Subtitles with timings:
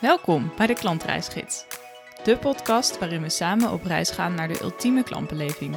[0.00, 1.64] Welkom bij de Klantreisgids.
[2.24, 5.76] De podcast waarin we samen op reis gaan naar de ultieme klantbeleving.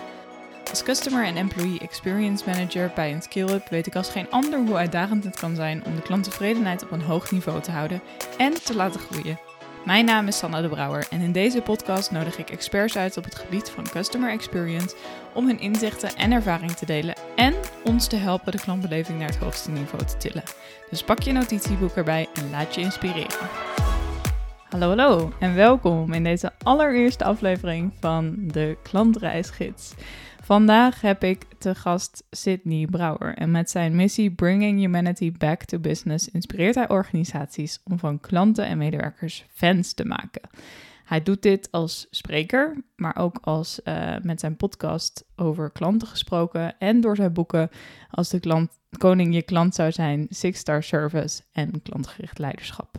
[0.69, 4.75] Als Customer en Employee Experience Manager bij een skill-up weet ik als geen ander hoe
[4.75, 8.02] uitdagend het kan zijn om de klanttevredenheid op een hoog niveau te houden
[8.38, 9.48] en te laten groeien.
[9.89, 13.23] Mijn naam is Sanna de Brouwer en in deze podcast nodig ik experts uit op
[13.23, 14.95] het gebied van Customer Experience
[15.33, 19.37] om hun inzichten en ervaring te delen en ons te helpen de klantbeleving naar het
[19.37, 20.43] hoogste niveau te tillen.
[20.89, 23.47] Dus pak je notitieboek erbij en laat je inspireren.
[24.69, 29.93] Hallo, hallo en welkom in deze allereerste aflevering van de Klantreisgids.
[30.49, 35.80] Vandaag heb ik te gast Sydney Brouwer en met zijn missie Bringing Humanity Back to
[35.80, 40.41] Business inspireert hij organisaties om van klanten en medewerkers fans te maken.
[41.05, 46.77] Hij doet dit als spreker, maar ook als uh, met zijn podcast over klanten gesproken
[46.80, 47.70] en door zijn boeken
[48.11, 52.97] als de klant, koning je klant zou zijn, Six Star Service en klantgericht leiderschap.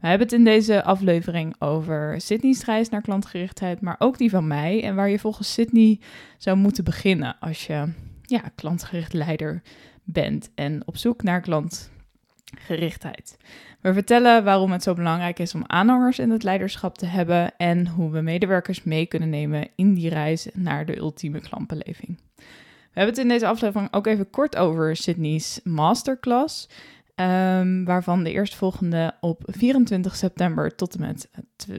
[0.00, 4.46] We hebben het in deze aflevering over Sydney's reis naar klantgerichtheid, maar ook die van
[4.46, 6.00] mij en waar je volgens Sydney
[6.38, 7.92] zou moeten beginnen als je
[8.22, 9.62] ja, klantgericht leider
[10.04, 13.36] bent en op zoek naar klantgerichtheid.
[13.80, 17.86] We vertellen waarom het zo belangrijk is om aanhangers in het leiderschap te hebben en
[17.86, 22.20] hoe we medewerkers mee kunnen nemen in die reis naar de ultieme klantbeleving.
[22.36, 26.68] We hebben het in deze aflevering ook even kort over Sydney's masterclass.
[27.20, 31.28] Um, waarvan de eerstvolgende op 24 september tot en met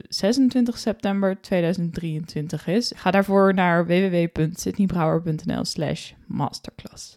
[0.08, 2.92] 26 september 2023 is.
[2.96, 7.16] Ga daarvoor naar www.sydneybrouwer.nl slash masterclass.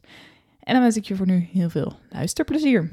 [0.59, 2.91] En dan wens ik je voor nu heel veel luisterplezier.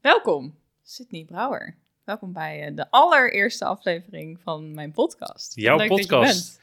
[0.00, 1.76] Welkom, Sydney Brouwer.
[2.04, 5.54] Welkom bij de allereerste aflevering van mijn podcast.
[5.54, 6.60] Jouw Leuk podcast.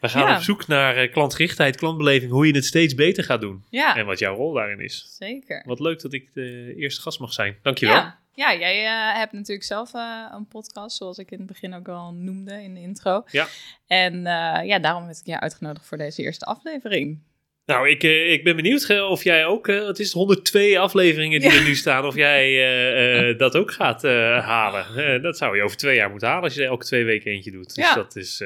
[0.00, 3.64] We gaan op zoek naar uh, klantgerichtheid, klantbeleving, hoe je het steeds beter gaat doen.
[3.70, 3.96] Ja.
[3.96, 5.16] En wat jouw rol daarin is.
[5.18, 5.62] Zeker.
[5.66, 7.58] Wat leuk dat ik de eerste gast mag zijn.
[7.62, 7.94] Dankjewel.
[7.94, 11.74] Ja, ja jij uh, hebt natuurlijk zelf uh, een podcast, zoals ik in het begin
[11.74, 13.22] ook al noemde in de intro.
[13.30, 13.46] Ja.
[13.86, 14.22] En
[14.66, 17.18] ja, daarom heb ik je uitgenodigd voor deze eerste aflevering.
[17.66, 21.50] Nou, ik, uh, ik ben benieuwd eh, of jij ook, het is 102 afleveringen die
[21.50, 24.02] er nu staan, of jij uh, dat ook gaat
[24.42, 25.22] halen.
[25.22, 27.50] dat zou je over twee jaar moeten halen als je er elke twee weken eentje
[27.50, 27.74] doet.
[27.74, 27.94] Dus ja.
[27.94, 28.38] dat is,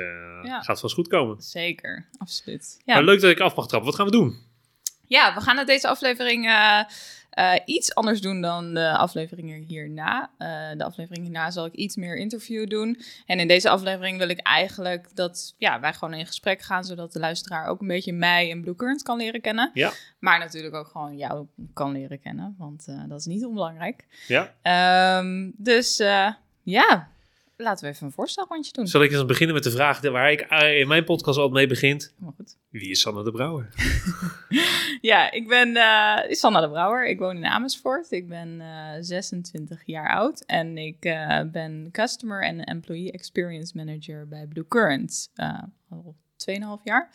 [0.43, 0.61] ja.
[0.61, 1.41] gaat vast goed komen.
[1.43, 2.83] Zeker, absoluut.
[2.85, 3.89] Maar leuk dat ik af mag trappen.
[3.91, 4.37] Wat gaan we doen?
[5.07, 6.51] Ja, we gaan uit deze aflevering
[7.39, 10.31] uh, iets anders doen dan de afleveringen hierna.
[10.39, 13.01] Uh, de aflevering hierna zal ik iets meer interview doen.
[13.27, 17.13] En in deze aflevering wil ik eigenlijk dat ja, wij gewoon in gesprek gaan, zodat
[17.13, 19.71] de luisteraar ook een beetje mij en Blue Current kan leren kennen.
[19.75, 19.93] Ja.
[20.19, 24.07] Maar natuurlijk ook gewoon jou kan leren kennen, want uh, dat is niet onbelangrijk.
[24.29, 25.19] Ja.
[25.19, 25.97] Um, dus
[26.63, 27.09] ja,
[27.61, 28.87] laten we even een voorstelrondje doen.
[28.87, 30.41] Zal ik eens beginnen met de vraag waar ik
[30.81, 32.15] in mijn podcast altijd mee begint?
[32.37, 32.57] goed.
[32.71, 33.69] Wie is Sanne de Brouwer?
[35.11, 37.07] ja, ik ben uh, Sanne de Brouwer.
[37.09, 38.11] Ik woon in Amersfoort.
[38.11, 43.77] Ik ben uh, eh, 26 jaar oud en ik uh, ben Customer en Employee Experience
[43.77, 45.31] Manager bij Blue Current.
[45.91, 46.17] al
[46.51, 47.11] 2,5 jaar.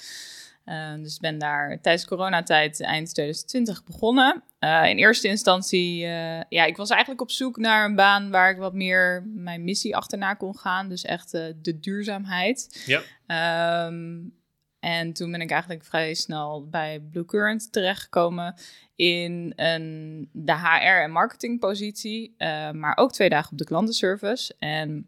[0.65, 4.43] Uh, dus ben daar tijdens coronatijd eind 2020 begonnen.
[4.59, 8.49] Uh, in eerste instantie, uh, ja, ik was eigenlijk op zoek naar een baan waar
[8.49, 10.89] ik wat meer mijn missie achterna kon gaan.
[10.89, 12.83] Dus echt de duurzaamheid.
[12.85, 13.85] Ja.
[13.87, 14.33] Um,
[14.79, 18.55] en toen ben ik eigenlijk vrij snel bij Blue Current terechtgekomen
[18.95, 22.35] in een, de HR- en marketingpositie,
[22.71, 24.55] maar ook twee dagen op de klantenservice.
[24.59, 25.07] En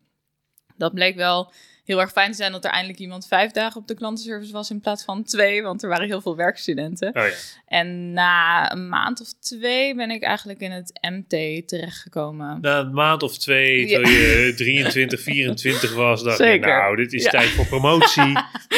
[0.75, 1.51] dat bleek wel
[1.87, 4.69] heel erg fijn te zijn dat er eindelijk iemand vijf dagen op de klantenservice was
[4.69, 7.07] in plaats van twee, want er waren heel veel werkstudenten.
[7.07, 7.31] Oh ja.
[7.65, 12.57] En na een maand of twee ben ik eigenlijk in het MT terechtgekomen.
[12.61, 17.23] Na een maand of twee, toen je 23, 24 was, dacht je, nou, dit is
[17.23, 18.37] tijd voor promotie.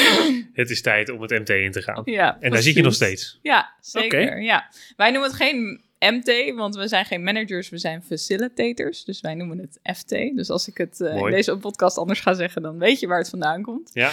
[0.54, 2.04] het is tijd om het MT in te gaan.
[2.40, 3.40] En daar zie je nog steeds.
[3.42, 4.42] Ja, zeker.
[4.42, 4.70] Ja.
[4.96, 9.04] Wij noemen het geen MT, want we zijn geen managers, we zijn facilitators.
[9.04, 10.10] Dus wij noemen het FT.
[10.10, 13.18] Dus als ik het uh, in deze podcast anders ga zeggen, dan weet je waar
[13.18, 13.90] het vandaan komt.
[13.94, 14.12] Ja.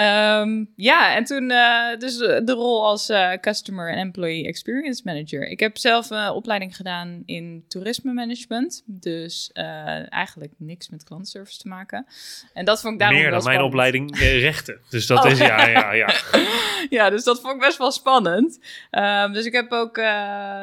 [0.00, 5.48] Um, ja, en toen uh, dus de rol als uh, Customer and Employee Experience Manager.
[5.48, 8.82] Ik heb zelf een opleiding gedaan in toerisme management.
[8.86, 12.06] Dus uh, eigenlijk niks met klantservice te maken.
[12.52, 14.80] En dat vond ik daarom Meer dan mijn opleiding rechten.
[14.90, 15.30] Dus dat oh.
[15.30, 16.14] is, ja, ja, ja.
[16.98, 18.58] ja, dus dat vond ik best wel spannend.
[18.90, 19.98] Um, dus ik heb ook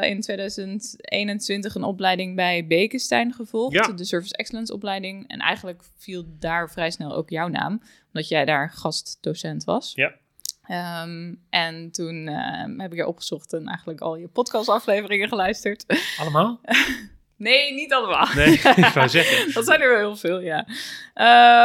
[0.01, 3.73] in 2021 een opleiding bij Bekenstein gevolgd.
[3.73, 3.91] Ja.
[3.91, 5.27] De Service Excellence opleiding.
[5.27, 7.81] En eigenlijk viel daar vrij snel ook jouw naam
[8.13, 9.91] omdat jij daar gastdocent was.
[9.95, 10.13] Ja.
[11.03, 15.85] Um, en toen uh, heb ik je opgezocht en eigenlijk al je podcastafleveringen geluisterd.
[16.19, 16.61] Allemaal?
[17.37, 18.27] nee, niet allemaal.
[18.35, 19.53] Nee, ik wou zeggen.
[19.53, 20.67] dat zijn er wel heel veel, ja.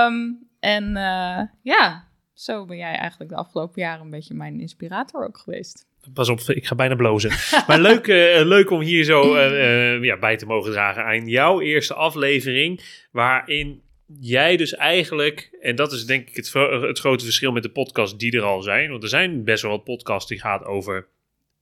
[0.06, 5.26] Um, en uh, ja, zo ben jij eigenlijk de afgelopen jaren een beetje mijn inspirator
[5.26, 5.86] ook geweest.
[6.12, 7.30] Pas op, ik ga bijna blozen.
[7.66, 11.60] maar leuk, uh, leuk om hier zo uh, ja, bij te mogen dragen aan jouw
[11.60, 12.80] eerste aflevering.
[13.10, 13.82] Waarin
[14.20, 16.52] jij dus eigenlijk, en dat is denk ik het,
[16.82, 18.90] het grote verschil met de podcasts die er al zijn.
[18.90, 21.06] Want er zijn best wel wat podcasts die gaan over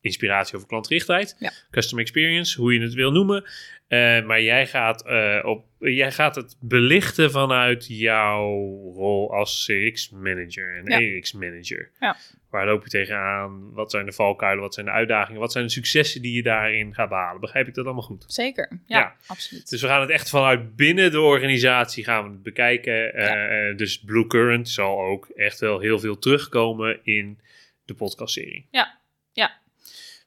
[0.00, 1.52] inspiratie over klantrichtheid, ja.
[1.70, 3.44] customer experience, hoe je het wil noemen.
[3.88, 8.50] Uh, maar jij gaat, uh, op, jij gaat het belichten vanuit jouw
[8.94, 11.91] rol als CX-manager en EX-manager.
[12.00, 12.17] Ja.
[12.50, 13.73] Waar loop je tegenaan?
[13.73, 14.62] Wat zijn de valkuilen?
[14.62, 15.41] Wat zijn de uitdagingen?
[15.41, 17.41] Wat zijn de successen die je daarin gaat behalen?
[17.41, 18.25] Begrijp ik dat allemaal goed?
[18.27, 19.71] Zeker, ja, absoluut.
[19.71, 23.21] Dus we gaan het echt vanuit binnen de organisatie gaan we het bekijken.
[23.21, 27.38] Uh, dus Blue Current zal ook echt wel heel veel terugkomen in
[27.85, 28.67] de podcastserie.
[28.71, 28.99] Ja,
[29.33, 29.61] ja,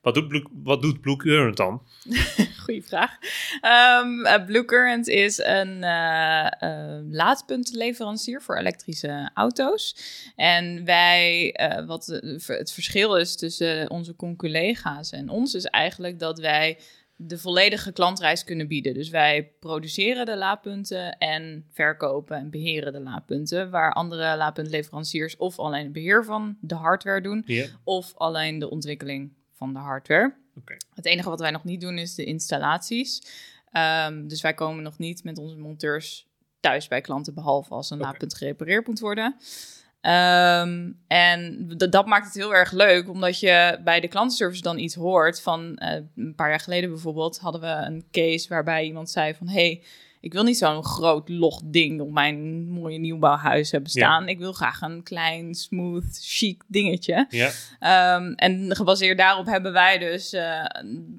[0.01, 1.83] wat doet Blue, wat doet Blue Current dan?
[2.69, 3.17] Goeie vraag.
[4.03, 9.95] Um, Blue Current is een uh, uh, laadpuntenleverancier voor elektrische auto's.
[10.35, 12.05] En wij, uh, wat
[12.45, 16.77] het verschil is tussen onze collega's en ons, is eigenlijk dat wij
[17.15, 18.93] de volledige klantreis kunnen bieden.
[18.93, 23.69] Dus wij produceren de laadpunten en verkopen en beheren de laadpunten.
[23.69, 27.45] Waar andere laadpuntleveranciers of alleen het beheer van de hardware doen,
[27.83, 30.33] of alleen de ontwikkeling van de hardware.
[30.95, 33.21] Het enige wat wij nog niet doen is de installaties.
[34.07, 36.27] Um, dus wij komen nog niet met onze monteurs
[36.59, 38.09] thuis bij klanten, behalve als een okay.
[38.09, 39.35] laadpunt gerepareerd moet worden.
[40.01, 44.95] Um, en dat maakt het heel erg leuk, omdat je bij de klantenservice dan iets
[44.95, 49.33] hoort van uh, een paar jaar geleden bijvoorbeeld hadden we een case waarbij iemand zei
[49.33, 49.83] van hey,
[50.21, 54.27] ik wil niet zo'n groot log ding op mijn mooie nieuwbouwhuis hebben staan.
[54.27, 57.25] Ik wil graag een klein, smooth, chic dingetje.
[57.29, 58.15] Ja.
[58.15, 60.65] Um, en gebaseerd daarop hebben wij dus uh,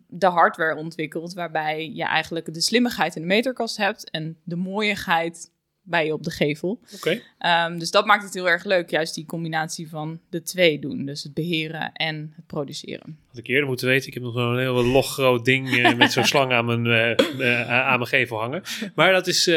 [0.06, 5.50] de hardware ontwikkeld, waarbij je eigenlijk de slimmigheid in de meterkast hebt en de mooiigheid
[5.82, 6.80] bij je op de gevel.
[6.94, 7.20] Oké.
[7.38, 11.04] Ehm, dus dat maakt het heel erg leuk, juist die combinatie van de twee doen.
[11.04, 13.18] Dus het beheren en het produceren.
[13.28, 16.12] Had ik eerder moeten weten, ik heb nog zo'n heel log groot ding uh, met
[16.12, 16.84] zo'n slang aan mijn,
[17.40, 18.62] uh, aan mijn gevel hangen.
[18.94, 19.48] Maar dat is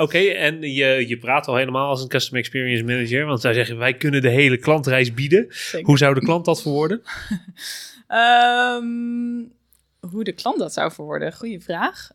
[0.00, 0.18] oké.
[0.18, 3.94] En je, je praat al helemaal als een Customer Experience Manager, want zij zeggen wij
[3.94, 5.48] kunnen de hele klantreis bieden.
[5.82, 7.02] Hoe zou de klant dat verwoorden?
[8.08, 9.52] um,
[10.10, 11.32] hoe de klant dat zou verwoorden?
[11.32, 12.10] Goeie vraag.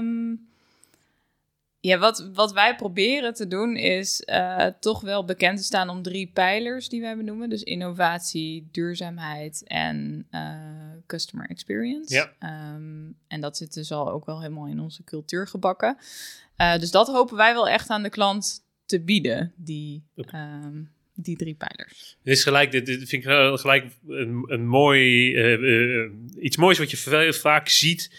[0.00, 0.47] Um,
[1.88, 6.02] ja, wat, wat wij proberen te doen is uh, toch wel bekend te staan om
[6.02, 7.48] drie pijlers die wij benoemen.
[7.48, 10.40] Dus innovatie, duurzaamheid en uh,
[11.06, 12.14] customer experience.
[12.14, 12.74] Ja.
[12.74, 15.96] Um, en dat zit dus al ook wel helemaal in onze cultuur gebakken.
[16.56, 20.02] Uh, dus dat hopen wij wel echt aan de klant te bieden, die,
[20.34, 22.16] um, die drie pijlers.
[22.22, 25.32] Dit is gelijk, dit, dit vind ik gelijk een, een mooi,
[26.40, 28.10] iets moois wat je vaak ziet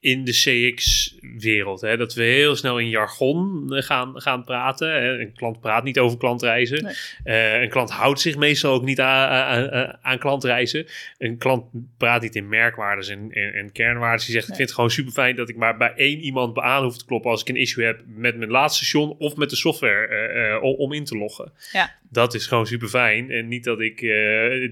[0.00, 1.80] in de CX-wereld.
[1.80, 4.92] Dat we heel snel in jargon eh, gaan, gaan praten.
[4.92, 5.20] Hè.
[5.20, 6.82] Een klant praat niet over klantreizen.
[6.82, 6.94] Nee.
[7.24, 10.86] Uh, een klant houdt zich meestal ook niet aan, aan, aan, klantreizen.
[11.18, 11.64] Een klant
[11.96, 14.26] praat niet in merkwaardes en, en, en kernwaarden.
[14.26, 16.82] Die zegt, ik vind het gewoon super fijn dat ik maar bij één iemand aan
[16.82, 17.30] hoef te kloppen...
[17.30, 21.04] als ik een issue heb met mijn laadstation of met de software uh, om in
[21.04, 21.52] te loggen.
[21.72, 21.94] Ja.
[22.10, 23.30] Dat is gewoon super fijn.
[23.30, 23.96] En niet dat ik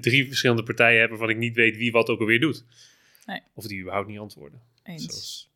[0.00, 1.08] drie verschillende partijen heb...
[1.08, 2.64] waarvan ik niet weet wie wat ook alweer doet.
[3.26, 3.40] Nee.
[3.54, 4.60] Of die überhaupt niet antwoorden.
[4.96, 5.50] Zoals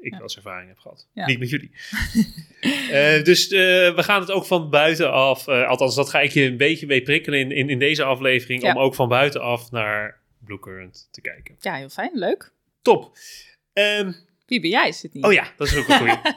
[0.00, 0.18] ik ja.
[0.18, 1.08] als ervaring heb gehad.
[1.12, 1.70] Niet met jullie.
[1.72, 3.58] uh, dus uh,
[3.94, 7.02] we gaan het ook van buitenaf, uh, althans dat ga ik je een beetje mee
[7.02, 11.56] prikkelen in, in, in deze aflevering, om ook van buitenaf naar Blue Current te kijken.
[11.60, 12.52] Ja, heel fijn, leuk.
[12.82, 13.16] Top.
[13.72, 14.14] Um,
[14.46, 15.24] Wie ben jij, Sydney?
[15.24, 16.18] Oh ja, dat is ook een goeie.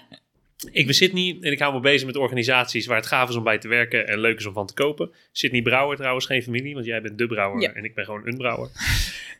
[0.68, 3.44] Ik ben Sydney en ik hou me bezig met organisaties waar het gaaf is om
[3.44, 5.12] bij te werken en leuk is om van te kopen.
[5.32, 8.38] Sydney Brouwer trouwens, geen familie, want jij bent de brouwer en ik ben gewoon een
[8.38, 8.70] brouwer.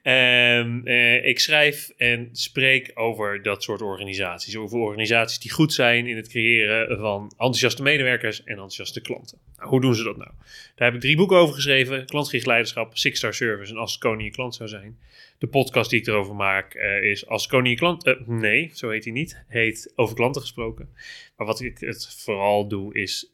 [0.04, 4.56] Um, uh, ik schrijf en spreek over dat soort organisaties.
[4.56, 9.38] Over organisaties die goed zijn in het creëren van enthousiaste medewerkers en enthousiaste klanten.
[9.58, 10.32] Nou, hoe doen ze dat nou?
[10.76, 12.06] Daar heb ik drie boeken over geschreven.
[12.06, 14.98] Klantgericht leiderschap, Six Star Service en Als koning je klant zou zijn.
[15.40, 18.08] De podcast die ik erover maak uh, is Als koning klant...
[18.08, 19.44] Uh, nee, zo heet hij niet.
[19.48, 20.90] Heet Over klanten gesproken.
[21.36, 23.34] Maar wat ik het vooral doe is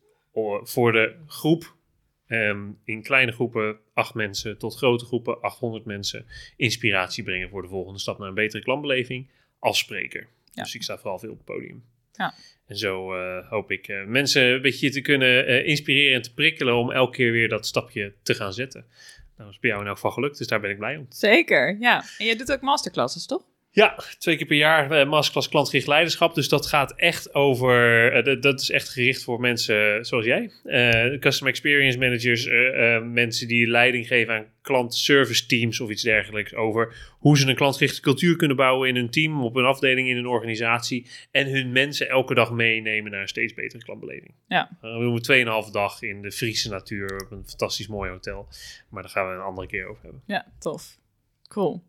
[0.64, 1.76] voor de groep
[2.28, 6.26] um, in kleine groepen, acht mensen, tot grote groepen, 800 mensen,
[6.58, 10.28] inspiratie brengen voor de volgende stap naar een betere klantbeleving als spreker.
[10.52, 10.64] Ja.
[10.64, 11.84] Dus ik sta vooral veel op het podium.
[12.12, 12.34] Ja.
[12.68, 16.34] En zo uh, hoop ik uh, mensen een beetje te kunnen uh, inspireren en te
[16.34, 18.86] prikkelen om elke keer weer dat stapje te gaan zetten.
[19.38, 21.06] Nou, dat is bij jou in elk geval gelukt, dus daar ben ik blij om.
[21.10, 22.04] Zeker, ja.
[22.18, 23.44] En je doet ook masterclasses, toch?
[23.76, 26.36] Ja, twee keer per jaar uh, masterclass klantgericht leiderschap.
[26.36, 30.52] Dus dat gaat echt over, uh, dat is echt gericht voor mensen zoals jij.
[30.64, 32.48] Uh, customer experience managers,
[33.14, 36.54] mensen die leiding geven aan klantservice teams of iets dergelijks.
[36.54, 40.18] Over hoe ze een klantgerichte cultuur kunnen bouwen in hun team, op een afdeling, in
[40.18, 41.08] een organisatie.
[41.32, 44.34] En hun mensen elke dag meenemen naar een steeds betere klantbeleving.
[44.48, 44.78] Ja.
[44.82, 48.48] we doen tweeënhalve dag in de Friese natuur op een fantastisch mooi hotel.
[48.90, 50.22] Maar daar gaan we een andere keer over hebben.
[50.26, 50.98] Ja, tof.
[51.48, 51.84] Cool.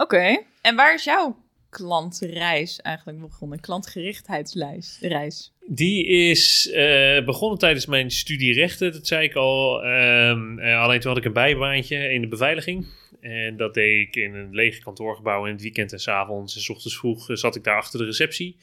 [0.00, 1.36] Oké, en waar is jouw
[1.70, 3.60] klantreis eigenlijk begonnen?
[3.60, 5.52] Klantgerichtheidsreis?
[5.66, 9.84] Die is uh, begonnen tijdens mijn studie rechten, dat zei ik al.
[9.84, 12.86] Um, uh, alleen toen had ik een bijbaantje in de beveiliging.
[13.20, 16.54] En dat deed ik in een lege kantoorgebouw in het weekend en s avonds.
[16.54, 18.56] En s ochtends vroeg zat ik daar achter de receptie.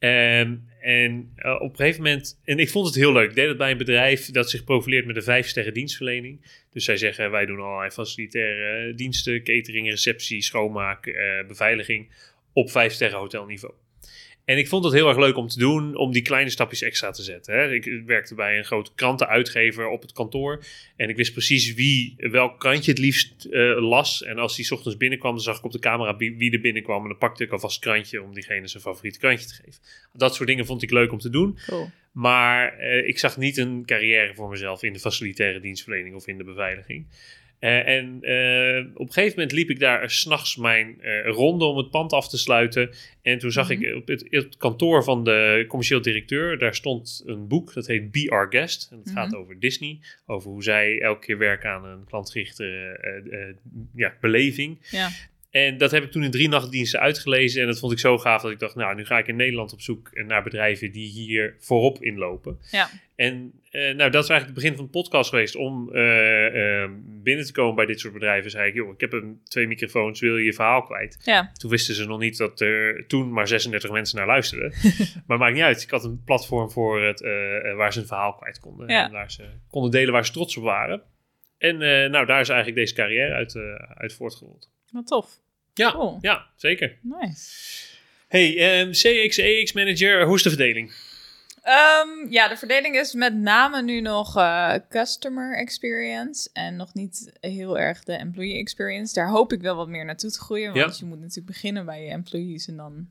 [0.00, 3.28] Um, en uh, op een gegeven moment, en ik vond het heel leuk.
[3.28, 6.40] Ik deed het bij een bedrijf dat zich profileert met een vijf sterren dienstverlening.
[6.72, 12.08] Dus zij zeggen, wij doen allerlei facilitaire diensten, catering, receptie, schoonmaak, uh, beveiliging
[12.52, 13.74] op vijf sterren hotelniveau.
[14.44, 17.10] En ik vond het heel erg leuk om te doen, om die kleine stapjes extra
[17.10, 17.54] te zetten.
[17.54, 17.72] Hè.
[17.72, 20.64] Ik werkte bij een grote krantenuitgever op het kantoor.
[20.96, 24.22] En ik wist precies wie welk krantje het liefst uh, las.
[24.22, 27.02] En als die ochtends binnenkwam, dan zag ik op de camera wie er binnenkwam.
[27.02, 29.80] En dan pakte ik alvast krantje om diegene zijn favoriete krantje te geven.
[30.12, 31.58] Dat soort dingen vond ik leuk om te doen.
[31.66, 31.90] Cool.
[32.12, 36.38] Maar uh, ik zag niet een carrière voor mezelf in de facilitaire dienstverlening of in
[36.38, 37.06] de beveiliging.
[37.60, 41.76] Uh, en uh, op een gegeven moment liep ik daar s'nachts mijn uh, ronde om
[41.76, 42.90] het pand af te sluiten.
[43.22, 43.84] En toen zag mm -hmm.
[43.84, 48.10] ik op het, het, kantoor van de commercieel directeur, daar stond een boek, dat heet
[48.10, 48.88] Be Our Guest.
[48.90, 49.22] En dat mm -hmm.
[49.22, 52.98] gaat over Disney, over hoe zij elke keer werken aan een klantgerichte
[53.94, 54.78] ja, beleving.
[54.90, 55.08] Ja.
[55.50, 57.60] En dat heb ik toen in drie nachtdiensten uitgelezen.
[57.60, 59.72] En dat vond ik zo gaaf dat ik dacht, nou, nu ga ik in Nederland
[59.72, 62.58] op zoek naar bedrijven die hier voorop inlopen.
[62.70, 62.90] Ja.
[63.16, 65.56] En uh, nou, dat is eigenlijk het begin van de podcast geweest.
[65.56, 69.12] Om uh, uh, binnen te komen bij dit soort bedrijven, zei ik, joh, ik heb
[69.12, 71.18] een, twee microfoons, wil je je verhaal kwijt?
[71.24, 71.50] Ja.
[71.52, 74.72] Toen wisten ze nog niet dat er toen maar 36 mensen naar luisterden.
[75.26, 75.82] maar maakt niet uit.
[75.82, 77.20] Ik had een platform voor het,
[77.76, 78.88] waar ze een verhaal kwijt konden.
[78.88, 79.04] Ja.
[79.04, 81.02] En waar ze konden delen waar ze trots op waren.
[81.58, 81.78] En
[82.10, 83.56] nou, daar is eigenlijk deze carrière uit,
[83.94, 84.70] uit voortgerold.
[84.90, 85.38] Wat tof.
[85.74, 86.18] Ja, Cool.
[86.20, 86.96] ja zeker.
[87.02, 87.50] Nice.
[88.28, 90.92] Hey, um, CX, EX manager, hoe is de verdeling?
[91.64, 97.32] Um, ja, de verdeling is met name nu nog uh, customer experience en nog niet
[97.40, 99.14] heel erg de employee experience.
[99.14, 100.98] Daar hoop ik wel wat meer naartoe te groeien, want Ja.
[100.98, 103.08] je moet natuurlijk beginnen bij je employees en dan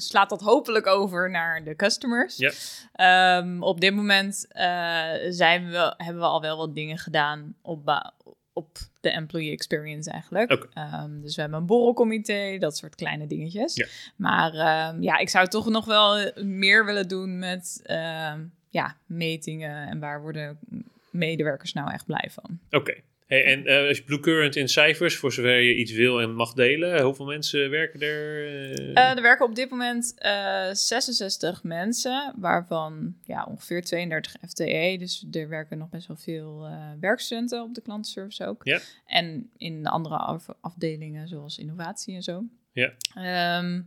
[0.00, 2.36] slaat dat hopelijk over naar de customers.
[2.36, 2.52] Ja.
[2.92, 4.62] Ehm, op dit moment uh,
[5.28, 8.14] zijn we, hebben we al wel wat dingen gedaan op, ba-
[8.54, 10.66] op de employee experience eigenlijk.
[10.74, 13.74] Ehm, dus we hebben een borrelcomité, dat soort kleine dingetjes.
[13.74, 13.86] Ja.
[14.16, 19.88] Maar ehm, ja, ik zou toch nog wel meer willen doen met ehm, ja, metingen
[19.88, 20.58] en waar worden
[21.10, 22.58] medewerkers nou echt blij van.
[22.70, 22.94] Oké.
[23.34, 26.34] Hey, en eh, als je Blue Current in cijfers, voor zover je iets wil en
[26.34, 28.46] mag delen, hoeveel mensen werken er?
[28.46, 28.88] eh?
[29.10, 34.96] Eh, er werken op dit moment eh 66 mensen, waarvan ja, ongeveer 32 FTE.
[34.98, 36.68] Dus er werken nog best wel veel
[37.00, 38.64] werkstudenten op de klantenservice ook.
[38.64, 38.80] Ja.
[39.06, 42.44] En in de andere af- afdelingen, zoals innovatie en zo.
[42.72, 42.92] Ja.
[43.14, 43.80] Ehm,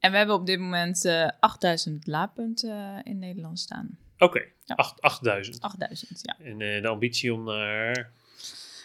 [0.00, 3.98] en we hebben op dit moment eh 8000 laadpunten in Nederland staan.
[4.18, 4.74] Oké, Ja.
[4.74, 5.60] acht- 8000.
[5.60, 6.44] 8000, ja.
[6.44, 8.10] En de ambitie om naar...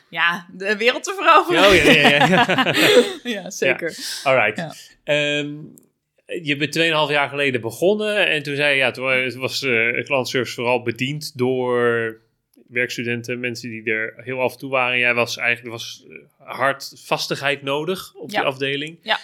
[0.10, 1.66] Ja, de wereld te veroveren.
[1.66, 2.74] Oh, ja, ja, ja.
[3.24, 3.98] ja, zeker.
[4.24, 4.74] Ja.
[5.04, 5.56] Ehm,
[6.44, 10.04] je bent 2,5 jaar geleden begonnen en toen zei je, ja, toen het was eh
[10.04, 12.18] klantservice vooral bediend door
[12.70, 15.00] werkstudenten, mensen die er heel af en toe waren.
[15.00, 19.00] Jij was eigenlijk, was eh, hard vastigheid nodig op die afdeling.
[19.02, 19.20] Ja.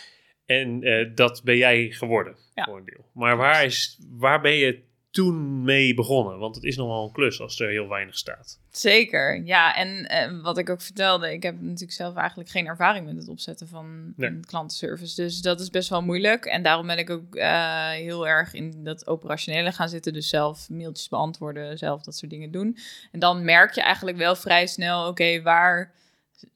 [0.46, 3.06] En eh, dat ben jij geworden, voor een deel.
[3.14, 4.80] Maar waar, is, waar ben je
[5.16, 6.38] toen mee begonnen?
[6.40, 8.60] Want het is nogal een klus als er heel weinig staat.
[8.70, 9.76] Zeker, ja.
[9.76, 13.28] En eh, wat ik ook vertelde, ik heb natuurlijk zelf eigenlijk geen ervaring met het
[13.28, 14.30] opzetten van Nee.
[14.30, 15.16] een klantenservice.
[15.16, 16.46] Dus dat is best wel moeilijk.
[16.46, 20.14] En daarom ben ik ook eh, heel erg in dat operationele gaan zitten.
[20.14, 22.78] Dus zelf mailtjes beantwoorden, zelf dat soort dingen doen.
[23.12, 25.94] En dan merk je eigenlijk wel vrij snel, oké, waar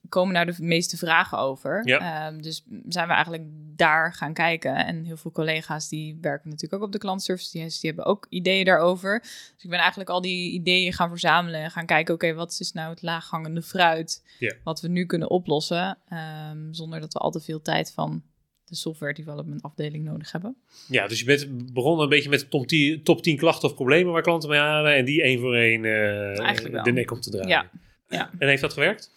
[0.09, 1.88] komen nou de meeste vragen over?
[1.88, 2.27] Ja.
[2.27, 3.43] Ehm, dus zijn we eigenlijk
[3.75, 4.75] daar gaan kijken.
[4.75, 7.51] En heel veel collega's die werken natuurlijk ook op de klantenservice.
[7.51, 9.19] Die, die hebben ook ideeën daarover.
[9.19, 12.71] Dus ik ben eigenlijk al die ideeën gaan verzamelen en gaan kijken, oké, wat is
[12.71, 14.53] nou het laaghangende fruit Ja.
[14.63, 18.24] wat we nu kunnen oplossen, ehm, zonder dat we al te veel tijd van
[18.65, 20.55] de software development afdeling nodig hebben.
[20.88, 23.75] Ja, dus je bent begonnen een beetje met de top 10, top 10 klachten of
[23.75, 24.95] problemen waar klanten mee halen.
[24.95, 27.50] En die één voor één eh, de nek om te draaien.
[27.50, 27.69] Ja.
[28.09, 28.29] Ja.
[28.39, 29.12] En heeft dat gewerkt?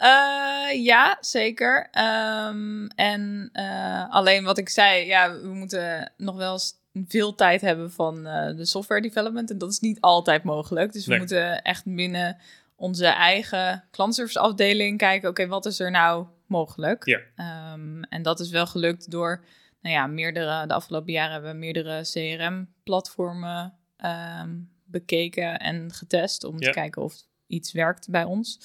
[0.00, 1.88] Eh, ja, zeker.
[1.90, 6.74] Ehm, en eh, alleen wat ik zei, ja, we moeten nog wel eens
[7.08, 9.50] veel tijd hebben van eh, de software development.
[9.50, 10.92] En dat is niet altijd mogelijk.
[10.92, 11.18] Dus we Nee.
[11.18, 12.36] moeten echt binnen
[12.76, 17.04] onze eigen klantservice afdeling kijken, oké, wat is er nou mogelijk.
[17.06, 17.20] Ja.
[17.36, 19.44] Ehm, en dat is wel gelukt door,
[19.80, 24.50] nou ja, meerdere, de afgelopen jaren hebben we meerdere CRM-platformen ehm,
[24.84, 26.66] bekeken en getest om Ja.
[26.66, 27.14] te kijken of
[27.46, 28.60] iets werkt bij ons.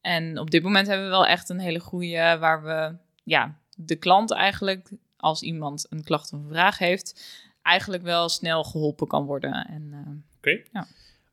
[0.00, 3.96] En op dit moment hebben we wel echt een hele goede, waar we ja, de
[3.96, 7.24] klant eigenlijk, als iemand een klacht of een vraag heeft,
[7.62, 9.66] eigenlijk wel snel geholpen kan worden.
[9.66, 10.60] En Oké.
[10.72, 10.86] Ja.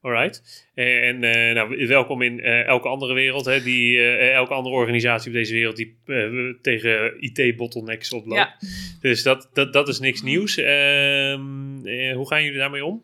[0.06, 0.68] Alright.
[0.74, 3.46] En eh, nou, welkom in eh, elke andere wereld.
[3.46, 8.40] Hè, die, eh, elke andere organisatie op deze wereld die eh, tegen IT-bottlenecks oploopt.
[8.40, 8.56] ja,
[9.00, 10.58] Dus dat, dat, dat is niks nieuws.
[10.58, 13.04] Ehm, eh, hoe gaan jullie daarmee om?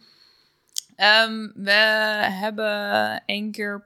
[0.95, 1.71] Ehm, we
[2.39, 3.85] hebben één keer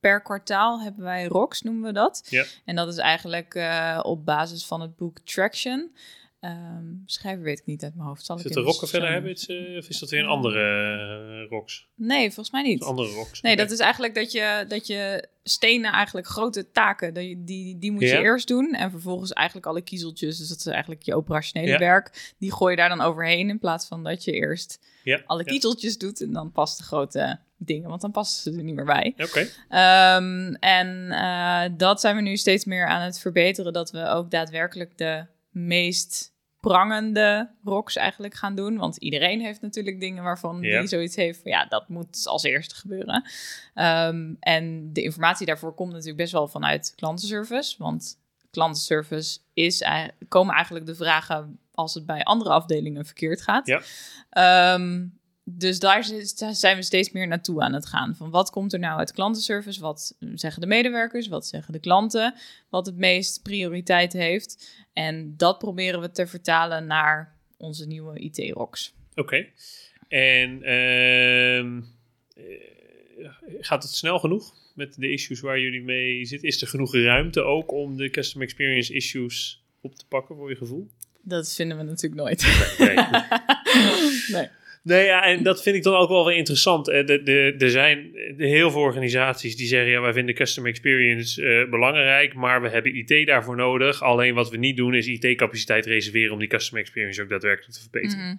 [0.00, 2.26] per kwartaal hebben wij ROX, noemen we dat.
[2.28, 2.44] Ja.
[2.64, 5.90] En dat is eigenlijk eh, op basis van het boek Traction.
[6.40, 8.24] Ehm schrijver weet ik niet uit mijn hoofd.
[8.24, 11.88] Zal Is het de Rockefeller Habits eh, of is dat weer een andere uh, ROX?
[11.94, 12.80] Nee, volgens mij niet.
[12.80, 13.40] Een andere ROX?
[13.40, 17.92] Nee, dat is eigenlijk dat je, dat je stenen, eigenlijk grote taken, die, die, die
[17.92, 18.74] moet je eerst doen.
[18.74, 22.76] En vervolgens eigenlijk alle kiezeltjes, dus dat is eigenlijk je operationele werk, die gooi je
[22.76, 24.80] daar dan overheen in plaats van dat je eerst
[25.26, 28.74] alle kiezeltjes doet en dan pas de grote dingen, want dan passen ze er niet
[28.74, 29.14] meer bij.
[29.18, 34.06] Oké, Ehm, en eh, dat zijn we nu steeds meer aan het verbeteren, dat we
[34.06, 38.76] ook daadwerkelijk de meest prangende rocks eigenlijk gaan doen.
[38.76, 42.74] Want iedereen heeft natuurlijk dingen waarvan die zoiets heeft van ja, dat moet als eerste
[42.74, 43.24] gebeuren.
[43.74, 48.18] Ehm, en de informatie daarvoor komt natuurlijk best wel vanuit klantenservice, want
[48.50, 49.84] klantenservice is,
[50.28, 53.66] komen eigenlijk de vragen als het bij andere afdelingen verkeerd gaat.
[53.66, 53.82] Ja.
[54.30, 55.06] Ehm,
[55.58, 56.04] dus daar
[56.52, 58.14] zijn we steeds meer naartoe aan het gaan.
[58.16, 59.80] Van wat komt er nou uit klantenservice?
[59.80, 61.28] Wat zeggen de medewerkers?
[61.28, 62.34] Wat zeggen de klanten?
[62.68, 64.74] Wat het meest prioriteit heeft?
[64.92, 68.94] En dat proberen we te vertalen naar onze nieuwe IT-rocks.
[69.14, 69.46] oké.
[70.08, 71.80] En ehm,
[72.34, 73.30] eh,
[73.60, 76.48] gaat het snel genoeg met de issues waar jullie mee zitten?
[76.48, 80.56] Is er genoeg ruimte ook om de customer experience issues op te pakken voor je
[80.56, 80.88] gevoel?
[81.22, 82.76] Dat vinden we natuurlijk nooit.
[82.78, 82.94] Nee.
[84.38, 84.48] nee.
[84.82, 86.84] Nee, ja, en dat vind ik dan ook wel weer interessant.
[86.84, 91.70] De- de- Er zijn heel veel organisaties die zeggen: ja, wij vinden customer experience eh,
[91.70, 94.02] belangrijk, maar we hebben IT daarvoor nodig.
[94.02, 97.80] Alleen wat we niet doen is IT-capaciteit reserveren om die customer experience ook daadwerkelijk te
[97.80, 98.24] verbeteren.
[98.24, 98.36] Mhm.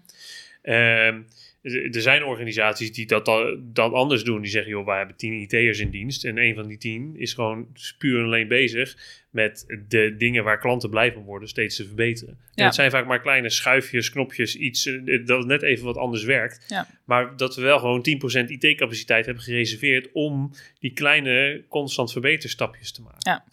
[0.75, 1.19] Ehm,
[1.61, 4.41] er zijn organisaties die dat dan, dan anders doen.
[4.41, 6.25] Die zeggen, joh, wij hebben tien IT'ers in dienst.
[6.25, 8.97] En een van die tien is gewoon puur en alleen bezig
[9.29, 12.37] met de dingen waar klanten blij van worden steeds te verbeteren.
[12.55, 16.23] En het zijn vaak maar kleine schuifjes, knopjes, iets eh, dat net even wat anders
[16.23, 16.65] werkt.
[16.67, 16.87] Ja.
[17.05, 18.05] Maar dat we wel gewoon
[18.45, 23.19] 10% IT-capaciteit hebben gereserveerd om die kleine constant verbeterstapjes te maken.
[23.19, 23.45] Ja.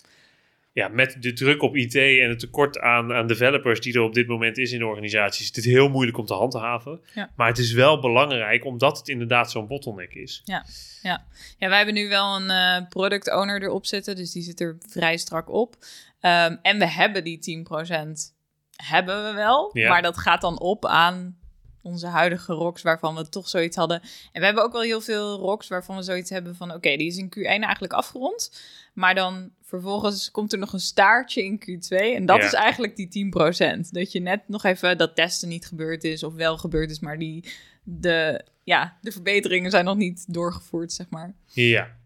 [0.79, 4.15] Ja, met de druk op IT en het tekort aan, aan developers die er op
[4.15, 7.01] dit moment is in de organisaties, is het heel moeilijk om te handhaven.
[7.15, 7.31] Ja.
[7.37, 10.43] Maar het is wel belangrijk omdat het inderdaad zo'n bottleneck is.
[10.45, 11.25] Ja,
[11.59, 15.17] wij hebben nu wel een eh, product owner erop zitten, dus die zit er vrij
[15.17, 15.77] strak op.
[16.21, 18.35] Ehm, en we hebben die 10%
[18.77, 19.89] hebben we wel, Ja.
[19.89, 21.39] maar dat gaat dan op aan
[21.83, 24.01] onze huidige rocks waarvan we toch zoiets hadden.
[24.33, 27.07] En we hebben ook wel heel veel rocks waarvan we zoiets hebben van oké, die
[27.07, 28.61] is in Q1 eigenlijk afgerond,
[28.93, 32.45] maar dan vervolgens komt er nog een staartje in Q2 en dat Ja.
[32.47, 33.93] is eigenlijk die 10%.
[33.93, 37.19] Dat je net nog even dat testen niet gebeurd is of wel gebeurd is, maar
[37.19, 37.45] die
[37.83, 41.35] de ja, de verbeteringen zijn nog niet doorgevoerd, zeg maar.
[41.47, 41.97] Ja.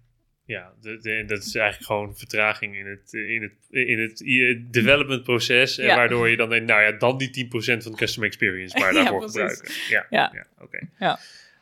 [0.52, 5.22] Ja, de- de- dat is eigenlijk gewoon vertraging in het, in het, in het development
[5.22, 5.78] proces.
[5.78, 8.92] En waardoor je dan denkt, nou ja, dan die 10% van de customer experience maar
[9.04, 9.70] daarvoor gebruiken.
[9.88, 10.30] Ja, Ja.
[10.34, 10.46] ja.
[10.58, 10.78] oké.
[10.98, 11.18] Ja.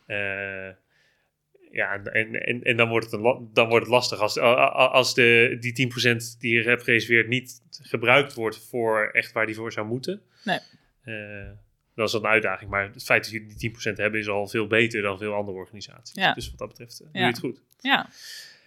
[0.07, 0.75] Eh,
[1.73, 5.57] ja, en, en, en dan, wordt het een dan wordt het lastig als, als de,
[5.61, 9.87] die 10% die je hebt gereserveerd niet gebruikt wordt voor echt waar die voor zou
[9.87, 10.23] moeten.
[10.45, 10.59] Nee.
[11.05, 11.49] Eh,
[11.95, 12.71] dat is dan een uitdaging.
[12.71, 15.57] Maar het feit dat jullie die 10% hebben is al veel beter dan veel andere
[15.59, 16.15] organisaties.
[16.35, 17.63] Dus wat dat betreft eh, doe je het goed.
[17.81, 18.09] Ja,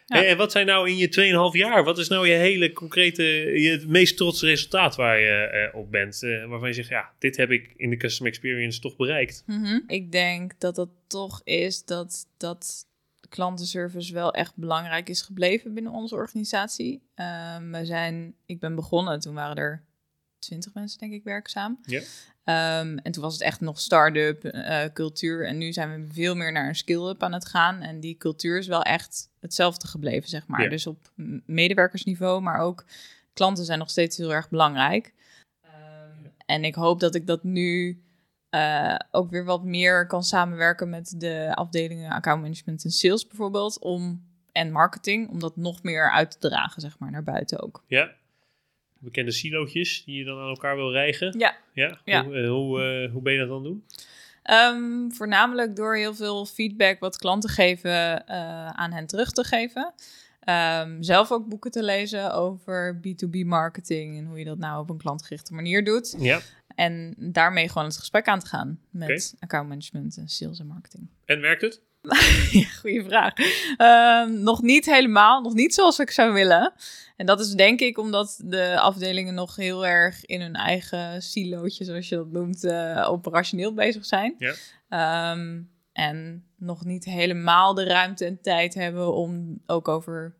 [0.06, 0.24] Ja.
[0.24, 3.24] En, en wat zijn nou in je 2,5 jaar, wat is nou je hele concrete,
[3.62, 6.24] je het meest trotse resultaat waar je eh, op bent?
[6.24, 9.44] eh, waarvan je zegt, ja, dit heb ik in de customer experience toch bereikt.
[9.46, 9.80] Mhm.
[9.88, 12.86] Ik denk dat dat toch is dat, dat
[13.30, 17.02] klantenservice wel echt belangrijk is gebleven binnen onze organisatie.
[17.16, 19.84] Ehm, we zijn, ik ben begonnen, toen waren er
[20.44, 21.80] twintig mensen denk ik werkzaam.
[21.86, 22.02] Ja.
[22.44, 25.48] Ehm, en toen was het echt nog start-up eh, cultuur.
[25.48, 27.82] En nu zijn we veel meer naar een skill-up aan het gaan.
[27.82, 30.62] En die cultuur is wel echt hetzelfde gebleven, zeg maar.
[30.62, 30.70] Ja.
[30.70, 31.12] Dus op
[31.46, 32.86] medewerkersniveau, maar ook
[33.34, 35.14] klanten zijn nog steeds heel erg belangrijk.
[35.62, 38.02] Ehm, en ik hoop dat ik dat nu
[38.50, 43.80] eh, ook weer wat meer kan samenwerken met de afdelingen account management en sales bijvoorbeeld.
[43.80, 47.84] Om, en marketing, om dat nog meer uit te dragen, zeg maar, naar buiten ook.
[47.88, 48.12] Ja.
[49.04, 51.36] Bekende silootjes die je dan aan elkaar wil rijgen.
[51.38, 52.00] Ja, Ja.
[52.04, 52.24] Ja.
[52.24, 53.84] Hoe, eh, hoe, eh, hoe ben je dat dan doen?
[54.44, 59.94] Ehm, voornamelijk door heel veel feedback wat klanten geven eh, aan hen terug te geven.
[60.40, 64.90] Ehm, zelf ook boeken te lezen over B2B marketing en hoe je dat nou op
[64.90, 66.16] een klantgerichte manier doet.
[66.20, 66.42] Ja.
[66.76, 71.10] En daarmee gewoon het gesprek aan te gaan met account management en sales en marketing.
[71.26, 71.82] En werkt het?
[72.52, 73.34] ja, goede vraag.
[73.78, 76.74] Ehm, nog niet helemaal, nog niet zoals ik zou willen.
[77.16, 81.84] En dat is denk ik omdat de afdelingen nog heel erg in hun eigen silootje,
[81.84, 84.36] zoals je dat noemt, uh, operationeel bezig zijn.
[84.38, 84.54] Ja.
[84.90, 85.62] Ehm,
[85.94, 90.36] en nog niet helemaal de ruimte en tijd hebben om ook over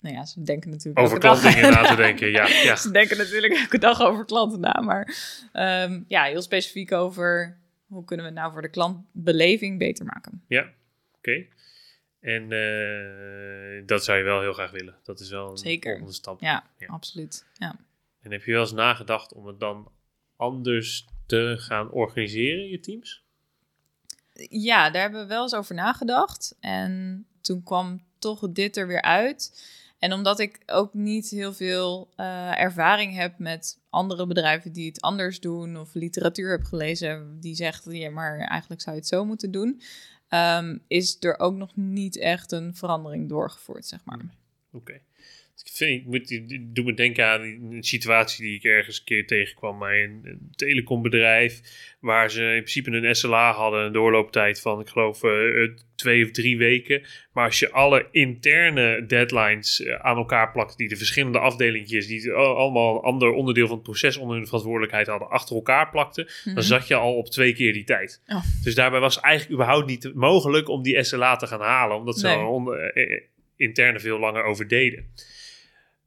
[0.00, 2.30] nou ja, ze denken natuurlijk over klanten na te denken.
[2.30, 2.76] Ja, ja.
[2.76, 5.14] ze denken natuurlijk elke dag over klanten na, maar
[5.52, 10.44] um, ja, heel specifiek over hoe kunnen we het nou voor de klantbeleving beter maken.
[10.48, 10.66] Ja,
[11.26, 11.46] oké.
[12.20, 14.96] En uh, dat zou je wel heel graag willen.
[15.02, 15.90] Dat is wel een Zeker.
[15.90, 16.40] volgende stap.
[16.40, 17.46] Ja, ja, absoluut.
[17.52, 17.76] Ja.
[18.20, 19.92] En heb je wel eens nagedacht om het dan
[20.36, 23.24] anders te gaan organiseren, je teams?
[24.48, 26.56] Ja, daar hebben we wel eens over nagedacht.
[26.60, 29.64] En toen kwam toch dit er weer uit.
[29.98, 35.00] En omdat ik ook niet heel veel uh, ervaring heb met andere bedrijven die het
[35.00, 39.24] anders doen, of literatuur heb gelezen die zegt, ja, maar eigenlijk zou je het zo
[39.24, 39.80] moeten doen,
[40.28, 44.20] um, is er ook nog niet echt een verandering doorgevoerd, zeg maar.
[44.72, 44.92] Oké.
[44.92, 45.45] Ik, vind,
[45.78, 46.40] ik moet,
[46.74, 51.60] doe me denken aan een situatie die ik ergens een keer tegenkwam bij een, telecombedrijf.
[52.00, 56.30] Waar ze in principe een SLA hadden, een doorlooptijd van, ik geloof, uh, twee of
[56.30, 57.02] drie weken.
[57.32, 62.32] Maar als je alle interne deadlines uh, aan elkaar plakt, die de verschillende afdelingjes, die
[62.32, 66.30] allemaal een ander onderdeel van het proces onder hun verantwoordelijkheid hadden, achter elkaar plakten, mm
[66.44, 66.54] -hmm.
[66.54, 66.72] dan Mhm.
[66.72, 68.22] zat je al op twee keer die tijd.
[68.26, 68.44] Oh.
[68.62, 72.26] Dus daarbij was eigenlijk überhaupt niet mogelijk om die SLA te gaan halen, omdat ze
[72.26, 72.38] Nee.
[72.38, 73.20] onder, uh,
[73.56, 75.06] interne veel langer over deden.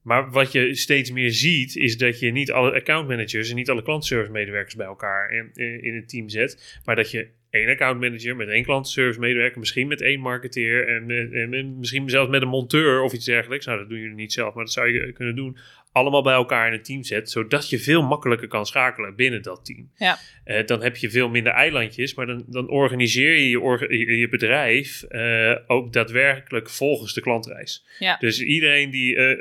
[0.09, 3.83] Maar wat je steeds meer ziet, is dat je niet alle accountmanagers en niet alle
[3.83, 5.51] klantservice medewerkers bij elkaar in,
[5.83, 6.79] in het team zet.
[6.85, 11.31] Maar dat je één accountmanager met één klantservice medewerker, misschien met één marketeer en, met-
[11.31, 13.65] en, en misschien zelfs met een monteur of iets dergelijks.
[13.65, 15.57] Nou, dat doen jullie niet zelf, maar dat zou je kunnen doen.
[15.91, 19.65] Allemaal bij elkaar in een team zet, zodat je veel makkelijker kan schakelen binnen dat
[19.65, 19.91] team.
[19.95, 20.17] Ja.
[20.43, 24.27] Eh, dan heb je veel minder eilandjes, maar dan, dan organiseer je je, orga- je,
[24.29, 27.85] bedrijf eh, ook daadwerkelijk volgens de klantreis.
[27.99, 28.17] Ja.
[28.19, 29.37] Dus iedereen die eh, eh,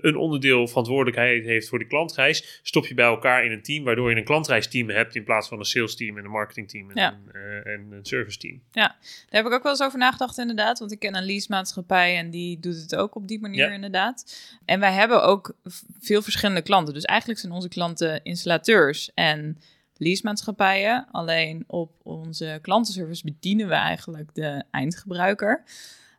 [0.00, 4.10] een onderdeel verantwoordelijkheid heeft voor die klantreis, stop je bij elkaar in een team, waardoor
[4.10, 7.12] je een klantreisteam hebt in plaats van een sales team en een marketingteam en, Ja.
[7.12, 8.60] een, eh, en een service team.
[8.70, 8.96] Daar
[9.28, 10.78] heb ik ook wel eens over nagedacht, inderdaad.
[10.78, 13.74] Want ik ken een leasemaatschappij en die doet het ook op die manier, Ja.
[13.74, 14.40] inderdaad.
[14.64, 15.54] En wij hebben ook
[16.00, 16.94] veel verschillende klanten.
[16.94, 19.58] Dus eigenlijk zijn onze klanten installateurs en
[19.96, 21.06] leasemaatschappijen.
[21.10, 25.62] Alleen op onze klantenservice bedienen we eigenlijk de eindgebruiker.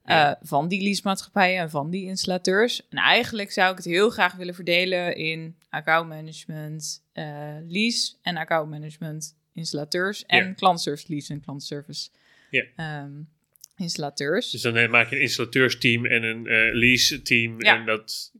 [0.05, 0.29] Ja.
[0.35, 2.87] eh, van die leasemaatschappijen en van die installateurs.
[2.89, 9.35] En eigenlijk zou ik het heel graag willen verdelen in accountmanagement, eh lease en accountmanagement
[9.53, 10.53] installateurs en Ja.
[10.53, 12.09] klantservice lease en klantservice
[12.49, 12.63] Ja.
[12.75, 13.11] ehm,
[13.75, 14.49] installateurs.
[14.51, 16.43] Dus dan eh, maak je een installateurs-team en een
[16.75, 17.61] lease-team.
[17.63, 17.75] Ja.
[17.75, 18.31] En dat,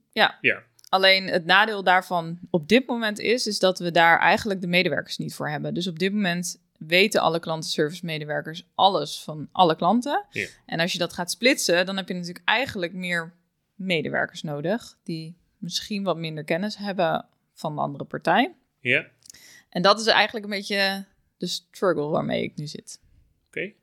[0.90, 5.18] Alleen het nadeel daarvan op dit moment is, is dat we daar eigenlijk de medewerkers
[5.18, 5.74] niet voor hebben.
[5.74, 10.26] Dus op dit moment weten alle klantenservice medewerkers alles van alle klanten.
[10.30, 10.48] Ja.
[10.66, 13.34] En als je dat gaat splitsen, dan heb je natuurlijk eigenlijk meer
[13.76, 18.56] medewerkers nodig die misschien wat minder kennis hebben van de andere partij.
[18.80, 19.08] ja,
[19.70, 21.06] En dat is eigenlijk een beetje
[21.38, 23.00] de struggle waarmee ik nu zit.
[23.48, 23.74] oké.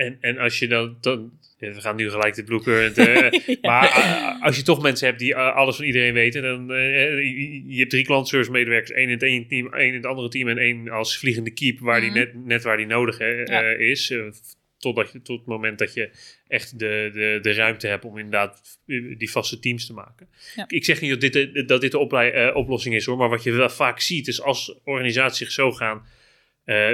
[0.00, 2.98] En, en als je dan, dan we gaan nu gelijk de bluecurrent.
[2.98, 3.56] eh Ja.
[3.62, 6.66] Maar eh, als je toch mensen hebt die eh, alles van iedereen weten, dan
[7.66, 10.48] je, hebt drie klantservice medewerkers, één in het ene team, één in het andere team
[10.48, 12.18] en één als vliegende keep waar die Mhm.
[12.18, 13.60] net, net waar die nodig Ja.
[13.62, 14.14] is.
[14.78, 16.10] totdat je, tot het moment dat je
[16.48, 18.62] echt de, de, de ruimte hebt om inderdaad
[19.18, 20.28] die vaste teams te maken.
[20.54, 20.64] Ja.
[20.68, 23.42] Ik zeg niet dat dit, de- dat dit de oplei- oplossing is hoor, maar wat
[23.42, 26.06] je wel vaak ziet is als organisaties zich zo gaan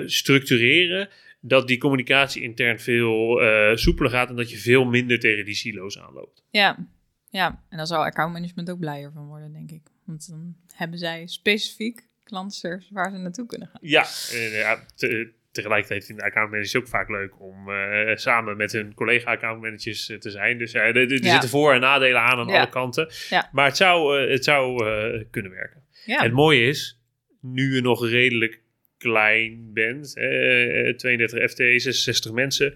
[0.07, 1.09] structureren,
[1.41, 5.55] dat die communicatie intern veel eh, soepeler gaat en dat je veel minder tegen die
[5.55, 6.45] silo's aanloopt.
[6.51, 6.89] Ja,
[7.31, 7.65] ja.
[7.69, 9.83] en daar zal accountmanagement ook blijer van worden, denk ik.
[10.05, 13.81] Want dan hebben zij specifiek klantenservice waar ze naartoe kunnen gaan.
[13.83, 18.95] Ja, eh, ja te- tegelijkertijd vinden accountmanagers ook vaak leuk om eh, samen met hun
[18.95, 20.59] collega accountmanagers te zijn.
[20.59, 21.31] Dus er, er Ja.
[21.31, 22.59] zitten voor- en nadelen aan aan Ja.
[22.61, 23.09] alle kanten.
[23.29, 23.49] Ja.
[23.53, 24.85] Maar het zou, het zou
[25.31, 25.85] kunnen werken.
[26.05, 27.01] Ja, En het mooie is,
[27.41, 28.63] nu je nog redelijk
[28.99, 32.75] klein bent, eh, 32 FT, 66 mensen,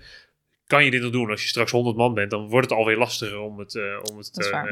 [0.67, 1.31] kan je dit nog doen.
[1.31, 3.75] Als je straks 100 man bent, dan wordt het alweer lastiger om het...
[3.75, 4.63] eh, om het Dat is eh,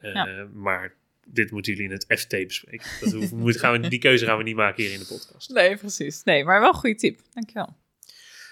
[0.00, 0.46] eh, Ja.
[0.52, 0.92] maar
[1.26, 2.86] dit moeten jullie in het FT bespreken.
[3.00, 5.50] Dat hoeven- moet, gaan we, die keuze gaan we niet maken hier in de podcast.
[5.54, 6.22] nee, precies.
[6.24, 7.20] Nee, maar wel een goede tip.
[7.34, 7.76] Dankjewel.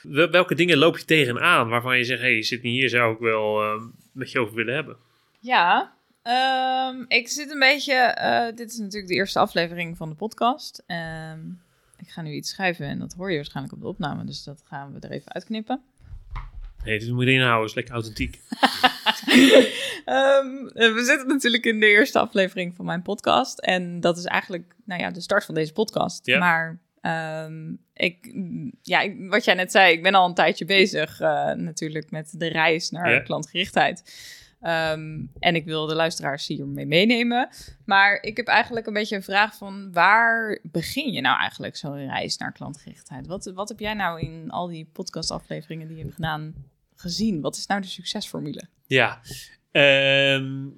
[0.02, 3.18] Wel- Welke dingen loop je tegenaan waarvan je zegt, hey, zit niet hier, zou ik
[3.18, 3.80] wel
[4.12, 4.96] met je over willen hebben?
[5.40, 8.52] Ja, ehm, ik zit een beetje...
[8.54, 10.82] dit is natuurlijk de eerste aflevering van de podcast.
[10.86, 11.38] Ehm,
[11.98, 14.24] ik ga nu iets schrijven en dat hoor je waarschijnlijk op de opname.
[14.24, 15.80] Dus dat gaan we er even uitknippen.
[16.85, 18.40] Nee, dit moet je inhouden, is lekker authentiek.
[20.04, 23.59] Ehm, we zitten natuurlijk in de eerste aflevering van mijn podcast.
[23.59, 26.26] En dat is eigenlijk nou ja, de start van deze podcast.
[26.26, 26.38] Ja.
[26.38, 28.35] Maar ehm, ik,
[28.82, 32.30] ja, ik- wat jij net zei, ik ben al een tijdje bezig eh, natuurlijk met
[32.38, 33.20] de reis naar Ja.
[33.20, 34.02] klantgerichtheid.
[34.66, 37.48] Ehm, en ik wil de luisteraars hiermee meenemen.
[37.85, 42.07] Maar ik heb eigenlijk een beetje een vraag van waar begin je nou eigenlijk zo'n
[42.07, 43.26] reis naar klantgerichtheid?
[43.26, 46.55] Wat, wat heb jij nou in al die podcastafleveringen die je hebt gedaan
[46.94, 47.40] gezien?
[47.40, 48.62] Wat is nou de succesformule?
[48.87, 49.20] Ja,
[49.70, 50.68] ehm,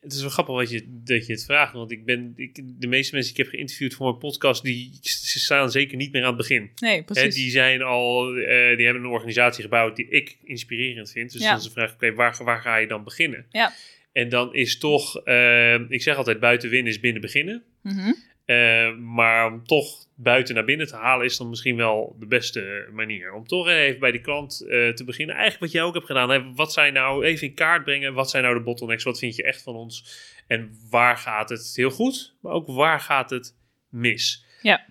[0.00, 1.72] het is wel grappig wat je, dat je het vraagt.
[1.72, 4.98] Want ik ben, ik, de meeste mensen die ik heb geïnterviewd voor mijn podcast, die
[5.02, 6.70] ze staan zeker niet meer aan het begin.
[6.76, 7.34] Nee, Hè, precies.
[7.34, 11.32] die zijn al, eh, die hebben een organisatie gebouwd die ik inspirerend vind.
[11.32, 11.48] Dus Ja.
[11.48, 13.46] dan is de vraag, oké, waar, waar ga je dan beginnen?
[13.50, 13.72] Ja.
[14.12, 17.62] En dan is toch, eh, ik zeg altijd buiten winnen is binnen beginnen.
[17.82, 18.12] Mhm.
[18.50, 22.88] Eh, maar om toch buiten naar binnen te halen is dan misschien wel de beste
[22.92, 23.32] manier.
[23.32, 25.34] Om toch even bij die klant eh, te beginnen.
[25.34, 26.30] Eigenlijk wat jij ook hebt gedaan.
[26.30, 26.54] Hè?
[26.54, 29.04] Wat zijn nou, even in kaart brengen, wat zijn nou de bottlenecks?
[29.04, 30.04] Wat vind je echt van ons?
[30.46, 32.34] En waar gaat het heel goed?
[32.40, 33.56] Maar ook waar gaat het
[33.88, 34.44] mis?
[34.62, 34.86] Ja.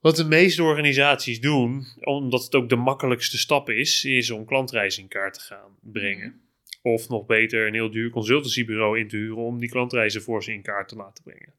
[0.00, 5.02] Wat de meeste organisaties doen, omdat het ook de makkelijkste stap is, is om klantreizen
[5.02, 6.40] in kaart te gaan brengen.
[6.82, 10.52] Of nog beter, een heel duur consultancybureau in te huren om die klantreizen voor ze
[10.52, 11.54] in kaart te laten brengen.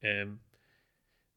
[0.00, 0.28] Ehm,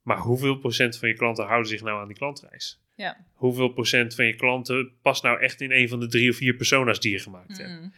[0.01, 2.79] maar hoeveel procent van je klanten houden zich nou aan die klantreis?
[2.95, 3.25] Ja.
[3.33, 6.53] Hoeveel procent van je klanten past nou echt in een van de drie of vier
[6.55, 7.69] persona's die je gemaakt hebt?
[7.81, 7.93] Mm,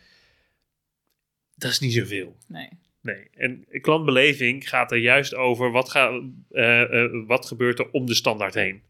[1.56, 2.38] Dat is niet zoveel.
[2.48, 2.70] nee.
[3.02, 8.06] Nee, en klantbeleving gaat er juist over wat, ga, eh, eh, wat gebeurt er om
[8.06, 8.82] de standaard heen.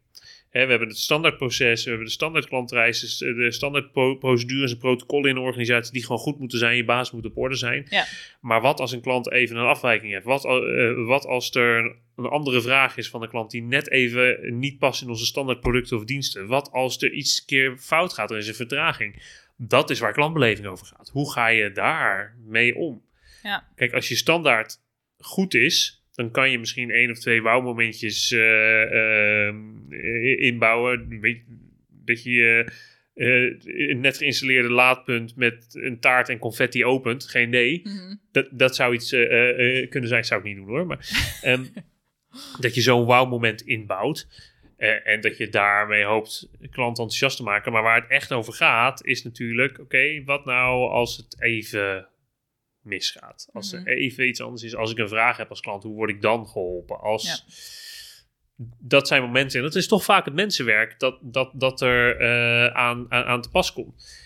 [0.62, 5.30] We hebben het standaardproces, we hebben de standaard klantreizen, de standaard pro- procedures en protocollen
[5.30, 6.76] in een organisatie die gewoon goed moeten zijn.
[6.76, 7.86] Je baas moet op orde zijn.
[7.88, 8.04] Ja.
[8.40, 10.24] Maar wat als een klant even een afwijking heeft?
[10.24, 14.58] Wat, eh, wat als er een andere vraag is van een klant die net even
[14.58, 16.46] niet past in onze standaard producten of diensten?
[16.46, 19.22] Wat als er iets keer fout gaat, er is een vertraging?
[19.56, 21.10] Dat is waar klantbeleving over gaat.
[21.12, 23.02] Hoe ga je daar mee om?
[23.42, 23.68] Ja.
[23.74, 24.80] Kijk, als je standaard
[25.18, 29.56] goed is, dan kan je misschien één of twee wauwmomentjes eh, ehm,
[29.90, 31.20] eh, inbouwen.
[31.20, 31.42] Weet,
[31.88, 32.70] dat je
[33.14, 37.26] eh, een net geïnstalleerde laadpunt met een taart en confetti opent.
[37.26, 37.80] Geen idee.
[37.84, 38.14] Mhm.
[38.32, 40.24] Dat, dat zou iets eh, kunnen zijn.
[40.24, 40.86] Zou ik niet doen hoor.
[40.86, 41.08] Maar
[41.42, 41.64] ehm,
[42.60, 44.52] dat je zo'n wauw-moment inbouwt.
[45.04, 47.72] en dat je daarmee hoopt klant enthousiast te maken.
[47.72, 52.08] Maar waar het echt over gaat, is natuurlijk: oké, wat nou als het even
[52.84, 53.48] misgaat?
[53.52, 53.86] Als Mhm.
[53.86, 54.74] er even iets anders is.
[54.74, 57.00] Als ik een vraag heb als klant, hoe word ik dan geholpen?
[57.00, 57.44] Als.
[58.78, 59.58] Dat zijn momenten.
[59.58, 63.42] En dat is toch vaak het mensenwerk dat, dat, dat er eh, aan, aan, aan
[63.42, 64.22] te pas komt.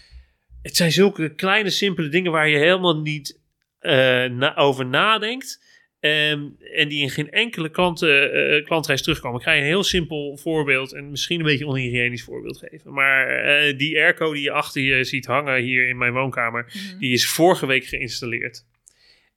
[0.63, 3.41] Het zijn zulke kleine, simpele dingen waar je helemaal niet
[3.79, 5.68] eh, na- over nadenkt.
[6.01, 9.39] Ehm, en die in geen enkele eh, eh, klantreis terugkomen.
[9.39, 12.93] Ik ga je een heel simpel voorbeeld en misschien een beetje onhygiënisch voorbeeld geven.
[12.93, 16.99] Maar eh, die airco die je achter je ziet hangen hier in mijn woonkamer, Mhm.
[16.99, 18.67] die is vorige week geïnstalleerd.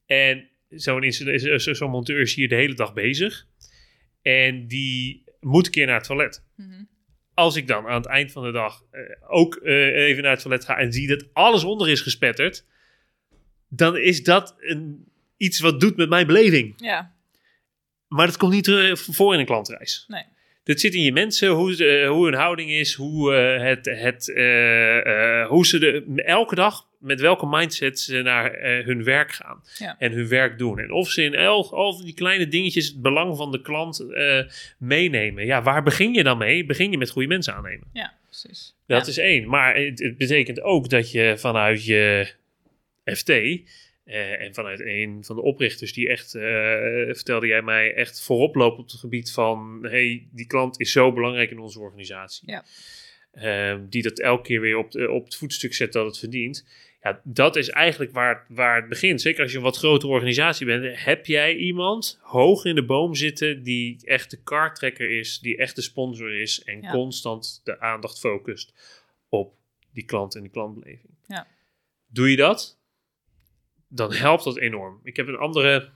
[0.06, 1.12] En zo'n
[1.76, 3.48] zo- monteur is hier de hele dag bezig.
[4.22, 6.84] En die moet een keer naar het toilet Mhm.
[7.34, 8.82] als ik dan aan het eind van de dag
[9.30, 12.66] ook even naar het toilet ga en zie dat alles onder is gespetterd,
[13.70, 15.11] dan is dat een,
[15.42, 16.74] iets wat doet met mijn beleving.
[16.78, 17.12] Ja,
[18.08, 20.06] Maar dat komt niet terug voor in een klantreis.
[20.08, 20.24] nee.
[20.64, 24.34] Dit zit in je mensen, hoe, eh, hoe hun houding is, hoe, eh, het, het,
[24.34, 29.32] eh, eh, hoe ze de, elke dag met welke mindset ze naar eh, hun werk
[29.32, 29.96] gaan Ja.
[30.00, 30.80] en hun werk doen.
[30.80, 34.40] En of ze in elk, al die kleine dingetjes het belang van de klant eh,
[34.78, 35.46] meenemen.
[35.46, 36.66] Ja, waar begin je dan mee?
[36.66, 37.88] Begin je met goede mensen aannemen.
[37.94, 38.76] Ja, precies.
[38.88, 39.12] Dat Ja.
[39.12, 39.50] is één.
[39.50, 42.32] Maar het, het betekent ook dat je vanuit je
[43.06, 43.32] FT
[44.12, 46.42] eh, en vanuit een van de oprichters die echt, eh,
[47.16, 51.14] vertelde jij mij, echt voorop loopt op het gebied van, hey, die klant is zo
[51.14, 52.52] belangrijk in onze organisatie.
[52.52, 52.66] Ja.
[53.32, 56.68] Ehm, die dat elke keer weer op, de- op het voetstuk zet dat het verdient.
[57.02, 59.22] Ja, dat is eigenlijk waar, het- waar het begint.
[59.22, 61.04] Zeker als je een wat grotere organisatie bent.
[61.04, 65.76] Heb jij iemand hoog in de boom zitten die echt de kartrekker is, die echt
[65.76, 66.92] de sponsor is en Ja.
[66.92, 68.74] constant de aandacht focust
[69.30, 69.54] op
[69.94, 71.14] die klant en die klantbeleving?
[71.28, 71.48] Ja.
[72.08, 72.80] Doe je dat?
[73.94, 75.00] Dan helpt dat enorm.
[75.04, 75.90] Ik heb een andere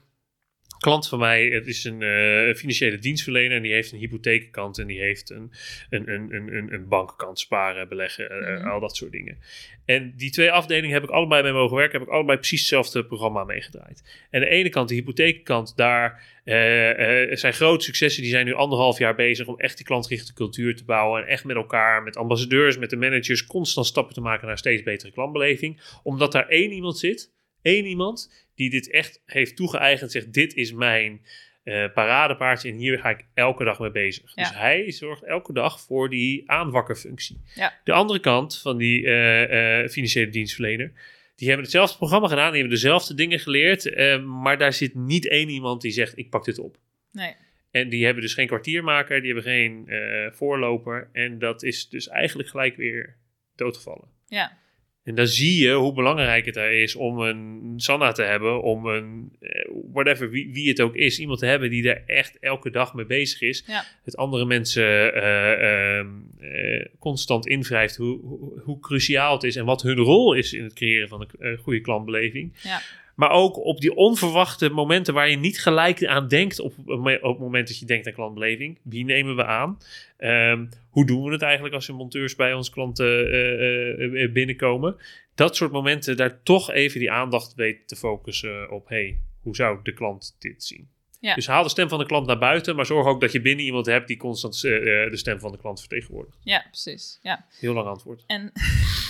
[0.78, 4.86] klant van mij, het is een eh, financiële dienstverlener en die heeft een hypotheekkant en
[4.86, 5.52] die heeft een,
[5.90, 8.68] een, een, een, een, bankkant, sparen, beleggen, eh, Mhm.
[8.68, 9.38] al dat soort dingen.
[9.84, 13.04] En die twee afdelingen heb ik allebei mee mogen werken, heb ik allebei precies hetzelfde
[13.04, 14.26] programma meegedraaid.
[14.30, 18.54] En de ene kant, de hypotheekkant, daar eh, eh, zijn grote successen, die zijn nu
[18.54, 22.16] anderhalf jaar bezig om echt die klantgerichte cultuur te bouwen en echt met elkaar, met
[22.16, 25.80] ambassadeurs, met de managers, constant stappen te maken naar steeds betere klantbeleving.
[26.02, 27.34] Omdat daar één iemand zit,
[27.66, 31.20] één iemand die dit echt heeft toegeëigend, zegt dit is mijn
[31.66, 34.32] eh, paradepaardje en hier ga ik elke dag mee bezig.
[34.34, 34.42] Ja.
[34.42, 37.40] Dus hij zorgt elke dag voor die aanwakkerfunctie.
[37.54, 37.80] Ja.
[37.84, 40.92] De andere kant van die eh, eh, financiële dienstverlener,
[41.36, 43.96] Die hebben hetzelfde programma gedaan, die hebben dezelfde dingen geleerd.
[44.24, 46.76] maar daar zit niet één iemand die zegt, ik pak dit op.
[47.12, 47.34] Nee.
[47.70, 49.88] En die hebben dus geen kwartiermaker, die hebben geen
[50.34, 51.08] voorloper.
[51.12, 53.16] En dat is dus eigenlijk gelijk weer
[53.56, 54.08] doodgevallen.
[54.26, 54.58] Ja.
[55.06, 58.86] En dan zie je hoe belangrijk het er is om een Sanna te hebben, om
[58.86, 62.70] een, eh, whatever, wie, wie het ook is, iemand te hebben die er echt elke
[62.70, 63.64] dag mee bezig is.
[63.66, 63.84] Ja.
[64.04, 66.08] Het andere mensen eh, ehm,
[66.40, 70.62] eh, constant invrijft hoe, hoe, hoe cruciaal het is en wat hun rol is in
[70.62, 72.52] het creëren van een eh, goede klantbeleving.
[72.62, 72.80] Ja.
[73.16, 77.38] Maar ook op die onverwachte momenten waar je niet gelijk aan denkt op, op het
[77.38, 78.78] moment dat je denkt aan klantbeleving.
[78.82, 79.78] Wie nemen we aan?
[80.16, 84.32] Ehm, hoe doen we het eigenlijk als er monteurs bij ons klanten eh, eh, eh,
[84.32, 84.96] binnenkomen?
[85.34, 88.88] Dat soort momenten, daar toch even die aandacht weten te focussen op.
[88.88, 90.88] hey, hoe zou de klant dit zien?
[91.26, 91.34] Ja.
[91.34, 93.64] Dus haal de stem van de klant naar buiten, maar zorg ook dat je binnen
[93.64, 96.38] iemand hebt die constant eh, eh, de stem van de klant vertegenwoordigt.
[96.42, 97.18] Ja, precies.
[97.22, 97.46] Ja.
[97.58, 98.24] Heel lang antwoord.
[98.26, 98.52] En,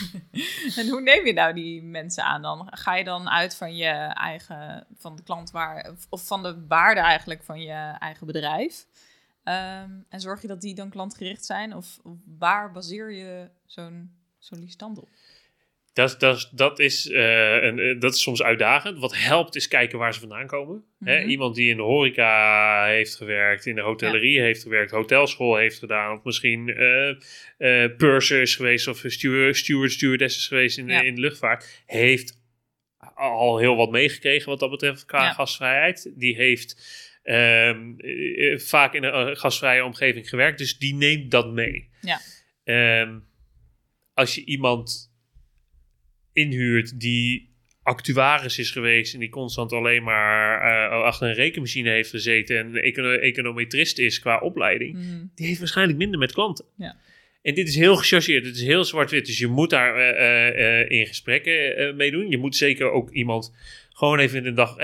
[0.79, 2.69] en hoe neem je nou die mensen aan dan?
[2.71, 7.01] Ga je dan uit van je eigen, van de klant waar, of van de waarde
[7.01, 8.87] eigenlijk van je eigen bedrijf?
[9.45, 11.75] Ehm, en zorg je dat die dan klantgericht zijn?
[11.75, 15.09] Of, of waar baseer je zo'n sollicitant op?
[15.97, 18.99] Dat, dat, dat, is, eh, een, eh, dat is soms uitdagend.
[18.99, 20.85] Wat helpt is kijken waar ze vandaan komen.
[21.05, 21.29] Hè, Mhm.
[21.29, 26.17] iemand die in de horeca heeft gewerkt, in de hotellerie heeft gewerkt, hotelschool heeft gedaan,
[26.17, 26.69] of misschien
[27.57, 31.01] eh, purser is geweest of steward, steward stewardess is geweest in, Ja.
[31.03, 32.41] in de luchtvaart, heeft
[33.15, 35.33] al heel wat meegekregen wat dat betreft qua Ja.
[35.33, 36.13] gastvrijheid.
[36.15, 41.53] Die heeft ehm, eh, eh, vaak in een gastvrije omgeving gewerkt, dus die neemt dat
[41.53, 41.89] mee.
[42.01, 42.21] Ja.
[42.65, 43.19] Ehm,
[44.15, 45.06] als je iemand
[46.37, 52.11] inhuurt die actuaris is geweest en die constant alleen maar eh, achter een rekenmachine heeft
[52.11, 55.25] gezeten en econo econometrist is qua opleiding, Mhm.
[55.35, 56.65] die heeft waarschijnlijk minder met klanten.
[56.77, 56.97] Ja.
[57.43, 60.91] En dit is heel gechargeerd, dit is heel zwart-wit, dus je moet daar eh, eh,
[60.91, 62.31] in gesprekken mee doen.
[62.31, 63.55] Je moet zeker ook iemand
[63.93, 64.77] gewoon even in de dag,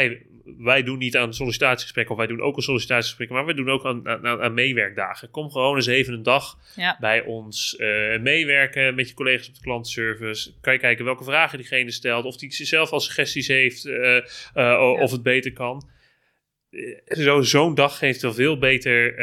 [0.59, 3.85] wij doen niet aan sollicitatiegesprekken of wij doen ook aan sollicitatiegesprekken, maar wij doen ook
[3.85, 5.31] aan, aan, aan meewerkdagen.
[5.31, 6.97] Kom gewoon eens even een dag Ja.
[7.01, 10.55] bij ons eh, meewerken met je collega's op de klantenservice.
[10.61, 14.17] Kan je kijken welke vragen diegene stelt, of die zelf al suggesties heeft, eh,
[14.55, 15.91] eh, of het beter kan.
[17.05, 19.17] Zo- Zo'n dag geeft wel veel beter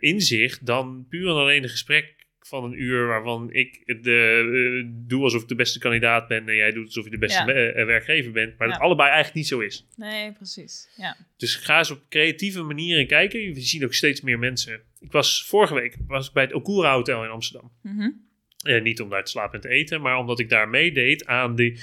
[0.00, 2.17] inzicht dan puur en alleen een gesprek
[2.48, 6.54] van een uur waarvan ik de, eh, doe alsof ik de beste kandidaat ben en
[6.56, 7.52] jij doet alsof je de beste Ja.
[7.72, 8.72] eh, werkgever bent, maar Ja.
[8.72, 9.86] dat allebei eigenlijk niet zo is.
[9.96, 10.88] Nee, precies.
[10.96, 11.16] Ja.
[11.36, 13.52] Dus ga eens op creatieve manieren kijken.
[13.52, 14.80] We zien ook steeds meer mensen.
[15.00, 17.72] Ik was vorige week was ik bij het Okura Hotel in Amsterdam.
[17.82, 18.10] Mhm.
[18.58, 21.54] Eh, niet om daar te slapen en te eten, maar omdat ik daar meedeed aan
[21.56, 21.78] die,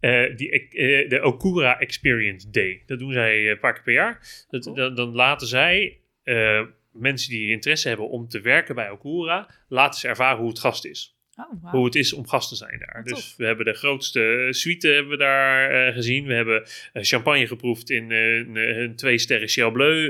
[0.00, 2.82] eh, die, eh, de Okura Experience Day.
[2.86, 4.44] Dat doen zij een paar keer per jaar.
[4.50, 4.74] Dat, Cool.
[4.76, 6.62] dan, dan laten zij eh,
[6.94, 10.84] mensen die interesse hebben om te werken bij Okura, laten ze ervaren hoe het gast
[10.84, 11.72] is Oh, wauw.
[11.72, 12.94] hoe het is om gast te zijn daar.
[12.94, 13.36] Wat Dus tof.
[13.36, 16.26] we hebben de grootste suite hebben we daar eh, gezien.
[16.26, 20.08] We hebben eh, champagne geproefd in eh, een, twee sterren Ciel Bleu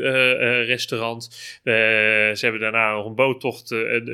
[0.65, 1.25] restaurant.
[1.63, 3.69] Ze hebben daarna nog een boottocht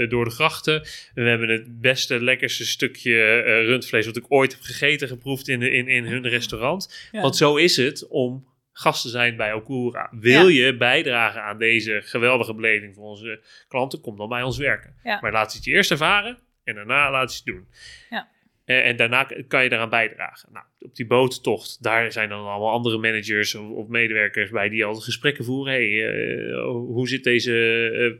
[0.08, 0.82] door de grachten.
[1.14, 5.88] We hebben het beste, lekkerste stukje rundvlees wat ik ooit heb gegeten geproefd in, in,
[5.88, 7.08] in hun restaurant.
[7.12, 7.20] Ja.
[7.20, 10.08] Want zo is het om gast te zijn bij Okura.
[10.10, 14.96] Wil je bijdragen aan deze geweldige beleving voor onze klanten, kom dan bij ons werken.
[15.02, 15.18] Ja.
[15.20, 17.68] Maar laat ze het je eerst ervaren en daarna laat ze het doen.
[18.10, 18.28] Ja.
[18.70, 20.48] Eh, en daarna kan je daaraan bijdragen.
[20.52, 24.94] Nou, op die boottocht, daar zijn dan allemaal andere managers of, medewerkers bij die al
[24.94, 25.72] gesprekken voeren.
[25.72, 27.52] Hey, eh, hoe zit deze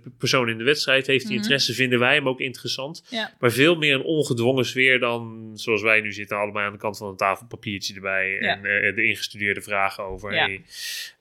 [0.05, 1.07] eh, persoon in de wedstrijd?
[1.07, 1.43] Heeft hij Mhm.
[1.43, 1.75] interesse?
[1.75, 3.07] Vinden wij hem ook interessant?
[3.11, 3.33] Ja.
[3.39, 6.97] Maar veel meer een ongedwongen sfeer dan zoals wij nu zitten, allebei aan de kant
[6.97, 8.63] van een tafel, papiertje erbij Ja.
[8.63, 10.35] en de ingestudeerde vragen over.
[10.35, 10.49] Ja.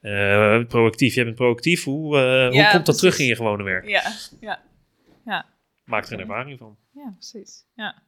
[0.02, 1.84] Hey, proactief, jij bent proactief.
[1.84, 3.00] Hoe, hoe komt dat precies.
[3.02, 3.88] terug in je gewone werk?
[3.88, 4.02] Ja.
[4.42, 4.62] Ja.
[5.26, 5.46] Ja.
[5.86, 6.78] Maak er een ervaring van.
[6.94, 7.66] Ja, precies.
[7.76, 8.02] Ja,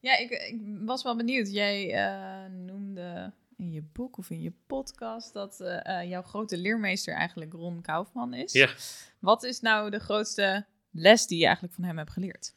[0.00, 1.52] ja ik, ik was wel benieuwd.
[1.52, 6.56] Jij eh, noemde in je boek of in je podcast dat eh, eh, jouw grote
[6.56, 8.52] leermeester eigenlijk Ron Kaufman is.
[8.52, 8.68] Ja.
[9.20, 12.56] Wat is nou de grootste les die je eigenlijk van hem hebt geleerd?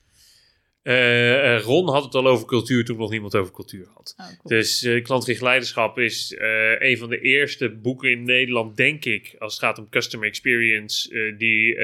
[1.64, 4.14] Ron had het al over cultuur toen nog niemand over cultuur had.
[4.18, 4.38] Oh, cool.
[4.44, 6.36] Dus klantgericht leiderschap is
[6.80, 11.34] een van de eerste boeken in Nederland, denk ik, als het gaat om customer experience,
[11.38, 11.76] die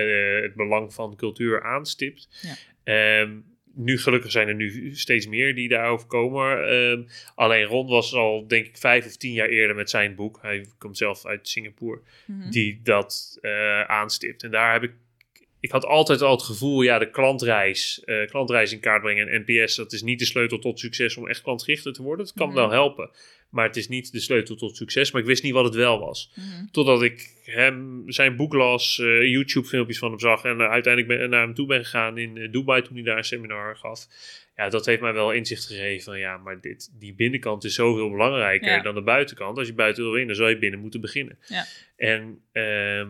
[0.42, 2.28] het belang van cultuur aanstipt.
[2.42, 2.56] Ja.
[2.84, 3.40] Ehm,
[3.78, 6.68] nu gelukkig zijn er nu steeds meer die daarover komen.
[6.70, 7.02] Ehm,
[7.36, 10.40] alleen Ron was al, denk ik, vijf of tien jaar eerder met zijn boek.
[10.42, 12.50] Hij komt zelf uit Singapore Mhm.
[12.50, 14.44] die dat eh, aanstipt.
[14.44, 14.92] En daar heb ik,
[15.60, 19.44] ik had altijd al het gevoel, ja, de klantreis, eh, klantreis in kaart brengen en
[19.46, 22.26] NPS, dat is niet de sleutel tot succes om echt klantgerichter te worden.
[22.26, 22.56] Het kan Mhm.
[22.58, 23.10] wel helpen,
[23.50, 25.12] Maar het is niet de sleutel tot succes.
[25.12, 26.32] Maar ik wist niet wat het wel was.
[26.36, 26.66] Mhm.
[26.72, 30.44] Totdat ik hem, zijn boek las, eh, YouTube-filmpjes van hem zag.
[30.44, 33.18] En eh, uiteindelijk ben, naar hem toe ben gegaan in eh, Dubai toen hij daar
[33.18, 34.08] een seminar gaf.
[34.56, 38.10] Ja, dat heeft mij wel inzicht gegeven van ja, maar dit, die binnenkant is zoveel
[38.10, 38.82] belangrijker Ja.
[38.82, 39.58] dan de buitenkant.
[39.58, 41.40] Als je buiten wil winnen, zou je binnen moeten beginnen.
[41.48, 41.66] Ja.
[41.96, 43.10] En ehm,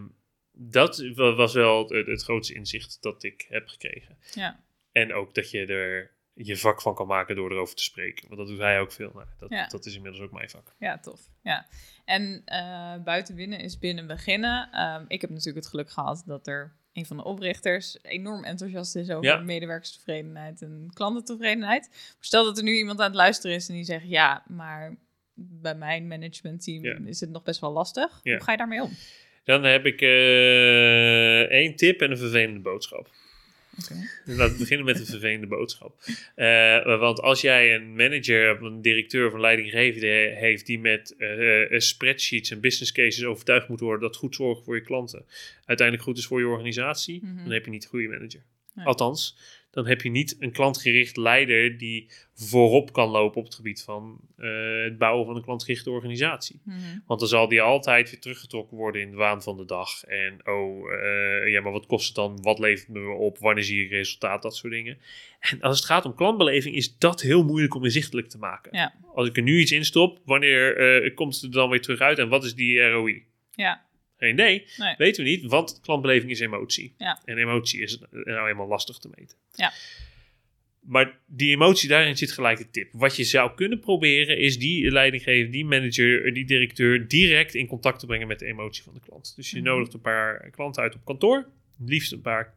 [0.52, 4.18] dat wa- was wel het, het grootste inzicht dat ik heb gekregen.
[4.34, 4.64] Ja.
[4.92, 8.26] En ook dat je er je vak van kan maken door erover te spreken.
[8.28, 9.12] Want dat doet hij ook veel.
[9.14, 9.68] Nou, dat, Ja.
[9.68, 10.74] dat is inmiddels ook mijn vak.
[10.80, 11.22] Ja, tof.
[11.44, 11.68] Ja.
[12.06, 14.70] En eh, buiten winnen is binnen beginnen.
[14.72, 18.96] Ehm, ik heb natuurlijk het geluk gehad dat er een van de oprichters enorm enthousiast
[18.96, 19.38] is over Ja.
[19.38, 22.16] medewerkerstevredenheid en klantentevredenheid.
[22.20, 24.96] Stel dat er nu iemand aan het luisteren is en die zegt: Ja, maar
[25.34, 26.98] bij mijn managementteam Ja.
[27.06, 28.20] is het nog best wel lastig.
[28.24, 28.90] Hoe ga je daarmee om?
[29.44, 33.10] Dan heb ik eh, één tip en een vervelende boodschap.
[34.26, 36.00] Laten we beginnen met een vervelende boodschap.
[36.36, 41.16] Eh, want als jij een manager of een directeur of een leidinggevende heeft die met
[41.18, 45.26] eh, eh, spreadsheets en business cases overtuigd moet worden dat goed zorgen voor je klanten
[45.66, 47.44] uiteindelijk goed is voor je organisatie, Mhm.
[47.44, 48.42] dan heb je niet een goede manager.
[48.74, 48.86] Nee.
[48.86, 49.38] Althans,
[49.78, 54.20] dan heb je niet een klantgericht leider die voorop kan lopen op het gebied van
[54.38, 56.62] eh, het bouwen van een klantgerichte organisatie.
[56.64, 56.78] Mhm.
[57.06, 60.04] Want dan zal die altijd weer teruggetrokken worden in de waan van de dag.
[60.04, 62.42] En oh, eh, ja, maar wat kost het dan?
[62.42, 63.38] Wat levert me op?
[63.38, 64.42] Wanneer zie ik resultaat?
[64.42, 64.98] Dat soort dingen.
[65.40, 68.78] En als het gaat om klantbeleving, is dat heel moeilijk om inzichtelijk te maken.
[68.78, 68.94] Ja.
[69.14, 72.00] Als ik er nu iets in stop, wanneer eh, komt het er dan weer terug
[72.00, 72.20] uit?
[72.20, 73.26] En wat is die ROI?
[73.52, 73.86] Ja,
[74.18, 74.96] Geen idee, Nee.
[74.98, 76.94] weten we niet, want klantbeleving is emotie.
[76.98, 77.22] Ja.
[77.26, 79.38] En emotie is nou eenmaal lastig te meten.
[79.54, 79.72] Ja.
[80.82, 82.90] Maar die emotie, daarin zit gelijk de tip.
[82.92, 88.00] Wat je zou kunnen proberen, is die leidinggever, die manager, die directeur direct in contact
[88.00, 89.34] te brengen met de emotie van de klant.
[89.36, 89.66] Dus je Mhm.
[89.66, 91.48] nodigt een paar klanten uit op kantoor.
[91.86, 92.54] Liefst een paar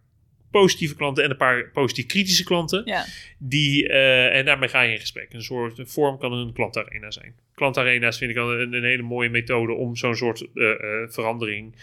[0.51, 2.82] positieve klanten en een paar positief kritische klanten.
[2.84, 3.05] ja,
[3.38, 5.32] Die, eh, en daarmee ga je in gesprek.
[5.32, 7.34] Een soort vorm kan een klantarena zijn.
[7.55, 11.74] Klantarena's vind ik al een, een hele mooie methode om zo'n soort eh, eh, verandering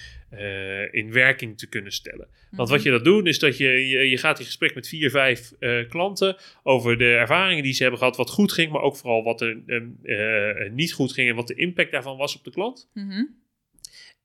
[0.91, 2.27] in werking te kunnen stellen.
[2.51, 5.09] Want wat je dat doet, is dat je, je, je gaat in gesprek met vier,
[5.09, 5.51] vijf
[5.89, 9.41] klanten over de ervaringen die ze hebben gehad, wat goed ging, maar ook vooral wat
[9.41, 9.57] er
[10.71, 12.89] niet goed ging en wat de impact daarvan was op de klant.
[12.93, 13.23] Mhm.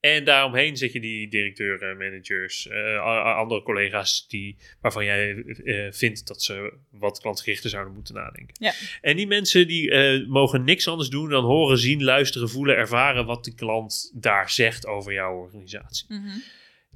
[0.00, 5.34] En daaromheen zet je die directeuren, managers, eh, a- a- andere collega's die, waarvan jij
[5.64, 8.54] eh, vindt dat ze wat klantgerichter zouden moeten nadenken.
[8.58, 8.72] Ja.
[9.00, 13.26] En die mensen die eh, mogen niks anders doen dan horen, zien, luisteren, voelen, ervaren
[13.26, 16.06] wat de klant daar zegt over jouw organisatie.
[16.08, 16.38] Mhm.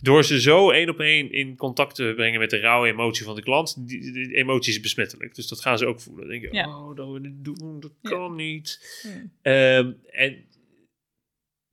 [0.00, 3.34] Door ze zo één op één in contact te brengen met de rauwe emotie van
[3.34, 5.34] de klant, die, die emotie is besmettelijk.
[5.34, 6.28] Dus dat gaan ze ook voelen.
[6.28, 6.68] Dan denk je, Ja.
[6.78, 8.10] oh, dat we dit doen, dat Ja.
[8.10, 8.80] kan niet.
[9.42, 10.44] Ehm, en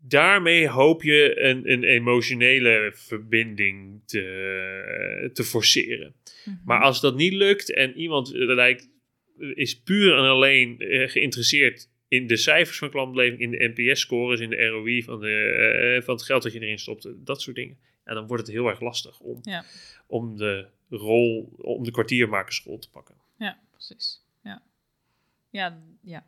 [0.07, 6.15] daarmee hoop je een, een emotionele verbinding te, te forceren.
[6.45, 6.55] Mhm.
[6.65, 8.89] Maar als dat niet lukt en iemand eh, lijkt,
[9.53, 14.49] is puur en alleen eh, geïnteresseerd in de cijfers van klantbeleving, in de NPS-scores, in
[14.49, 17.77] de ROI van, de, eh, van het geld dat je erin stopt, dat soort dingen.
[18.03, 19.65] En dan wordt het heel erg lastig om, Ja.
[20.07, 23.15] om de rol, om de kwartiermakersrol te pakken.
[23.37, 24.21] Ja, precies.
[24.43, 24.61] Ja.
[25.49, 26.25] Ja, ja.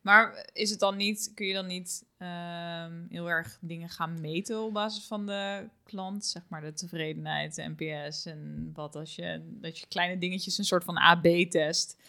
[0.00, 4.62] Maar is het dan niet, kun je dan niet ehm, heel erg dingen gaan meten
[4.62, 6.26] op basis van de klant?
[6.26, 10.64] Zeg maar de tevredenheid, de NPS en wat als je, dat je kleine dingetjes een
[10.64, 12.02] soort van AB-test,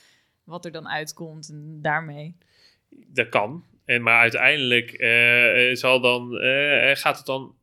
[0.43, 2.35] wat er dan uitkomt en daarmee.
[2.89, 3.63] Dat kan.
[3.85, 7.55] En, maar uiteindelijk eh, zal dan, eh, gaat het dan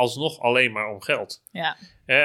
[0.00, 1.42] alsnog alleen maar om geld.
[1.52, 1.76] Ja,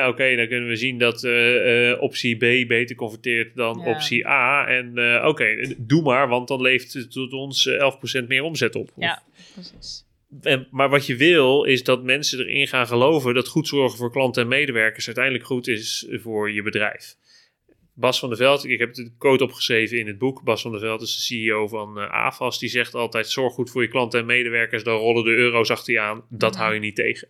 [0.07, 3.89] Oké, dan kunnen we zien dat eh, eh, optie B beter converteert dan Ja.
[3.91, 4.67] optie A.
[4.67, 8.89] En eh, oké, doe maar, want dan levert het ons eh, 11% meer omzet op.
[8.95, 9.23] Ja,
[9.53, 10.03] precies.
[10.41, 14.11] En, maar wat je wil, is dat mensen erin gaan geloven dat goed zorgen voor
[14.11, 17.15] klanten en medewerkers uiteindelijk goed is voor je bedrijf.
[17.97, 20.43] Bas van der Veld, ik heb de quote opgeschreven in het boek.
[20.43, 22.59] Bas van der Veld is de CEO van eh AFAS.
[22.59, 25.93] Die zegt altijd: zorg goed voor je klanten en medewerkers, dan rollen de euro's achter
[25.93, 26.25] je aan.
[26.29, 26.61] Dat Mhm.
[26.61, 27.27] hou je niet tegen.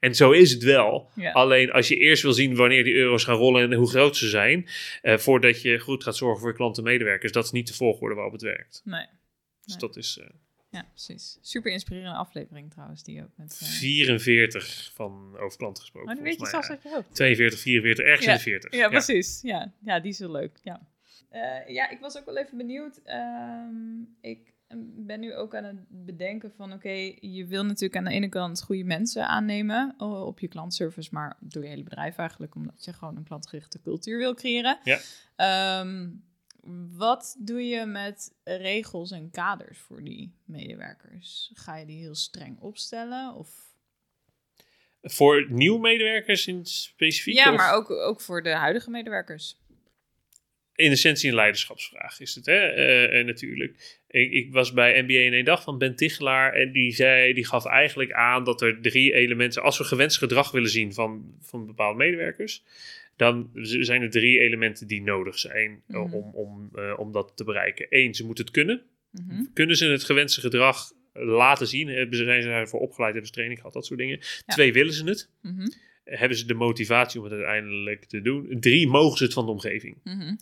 [0.00, 1.10] En zo is het wel.
[1.16, 1.32] Ja.
[1.32, 4.28] Alleen als je eerst wil zien wanneer die euro's gaan rollen en hoe groot ze
[4.28, 4.68] zijn,
[5.02, 7.74] eh, voordat je goed gaat zorgen voor je klanten en medewerkers, dat is niet de
[7.74, 8.82] volgorde waarop het werkt.
[8.84, 9.06] Nee.
[9.64, 9.78] Dus Nee.
[9.78, 10.26] dat is eh,
[10.70, 11.38] Ja, precies.
[11.40, 13.58] Super inspirerende aflevering trouwens, die ook met...
[13.62, 16.08] eh, 44 van over klanten gesproken.
[16.10, 17.14] Oh, die weet je zelfs uit je hoofd.
[17.14, 18.74] 42, 44, ergens Ja, in de 40.
[18.74, 19.40] Ja, precies.
[19.42, 19.72] Ja.
[19.84, 20.58] ja, die is heel leuk.
[20.62, 20.88] Ja.
[21.28, 23.00] Eh, ja, ik was ook wel even benieuwd.
[23.04, 24.54] Ehm, ik
[24.96, 26.72] ben nu ook aan het bedenken van...
[26.72, 29.94] oké, je wil natuurlijk aan de ene kant goede mensen aannemen...
[29.98, 32.54] eh, op je klantservice, maar door je hele bedrijf eigenlijk...
[32.54, 34.78] omdat je gewoon een klantgerichte cultuur wil creëren.
[34.84, 34.98] Ja.
[35.36, 36.08] Ehm,
[36.96, 41.50] wat doe je met regels en kaders voor die medewerkers?
[41.54, 43.34] Ga je die heel streng opstellen?
[43.34, 43.48] Of...
[45.02, 47.34] Voor nieuwe medewerkers in specifiek?
[47.34, 49.58] Ja, of- maar ook, ook voor de huidige medewerkers.
[50.74, 52.58] in essentie een leiderschapsvraag is het, hè?
[53.06, 53.98] en natuurlijk.
[54.08, 57.46] Ik, ik, was bij NBA in één dag van Ben Tichelaar en die, zei, die
[57.46, 61.66] gaf eigenlijk aan dat er drie elementen, als we gewenst gedrag willen zien van, van
[61.66, 62.64] bepaalde medewerkers,
[63.20, 67.86] dan zijn er drie elementen die nodig zijn mm om, om, om dat te bereiken.
[67.88, 68.82] Eén, ze moeten het kunnen.
[69.10, 69.44] Mhm.
[69.54, 71.88] Kunnen ze het gewenste gedrag laten zien?
[71.88, 73.10] Hebben ze, zijn ze daarvoor opgeleid?
[73.10, 73.74] Hebben ze training gehad?
[73.74, 74.20] Dat soort dingen.
[74.46, 75.30] Twee, willen ze het?
[75.42, 75.68] Mhm.
[76.04, 78.56] Hebben ze de motivatie om het uiteindelijk te doen?
[78.60, 79.96] Drie, mogen ze het van de omgeving?
[80.04, 80.34] Mhm.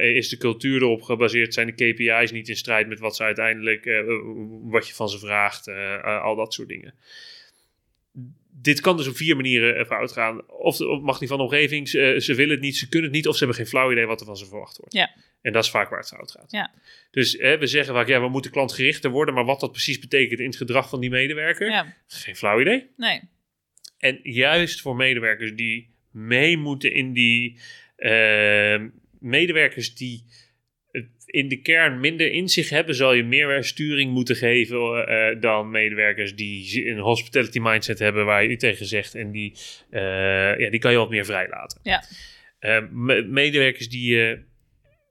[0.00, 1.54] is de cultuur erop gebaseerd?
[1.54, 4.02] Zijn de KPI's niet in strijd met wat ze uiteindelijk, uh,
[4.62, 5.68] wat je van ze vraagt?
[5.68, 6.94] Uh, al dat soort dingen.
[8.54, 10.48] Dit kan dus op vier manieren fout gaan.
[10.48, 13.16] Of, of mag niet van de omgeving, ze, ze, willen het niet, ze kunnen het
[13.16, 14.94] niet, of ze hebben geen flauw idee wat er van ze verwacht wordt.
[14.94, 15.10] Ja.
[15.42, 16.50] En dat is vaak waar het fout gaat.
[16.50, 16.72] Ja.
[17.10, 20.40] Dus hè, we zeggen vaak, ja, we moeten klantgerichter worden, maar wat dat precies betekent
[20.40, 21.96] in het gedrag van die medewerker, ja.
[22.06, 22.90] geen flauw idee.
[22.96, 23.20] Nee.
[23.98, 27.58] En juist voor medewerkers die mee moeten in die
[27.98, 28.80] uh,
[29.18, 30.24] medewerkers die
[31.32, 35.70] in de kern minder in zich hebben, zal je meer sturing moeten geven uh, dan
[35.70, 39.14] medewerkers die een hospitality mindset hebben, waar je u tegen zegt.
[39.14, 39.52] En die,
[39.90, 41.80] uh, ja, die kan je wat meer vrijlaten.
[41.82, 42.04] Ja.
[43.26, 44.42] medewerkers die je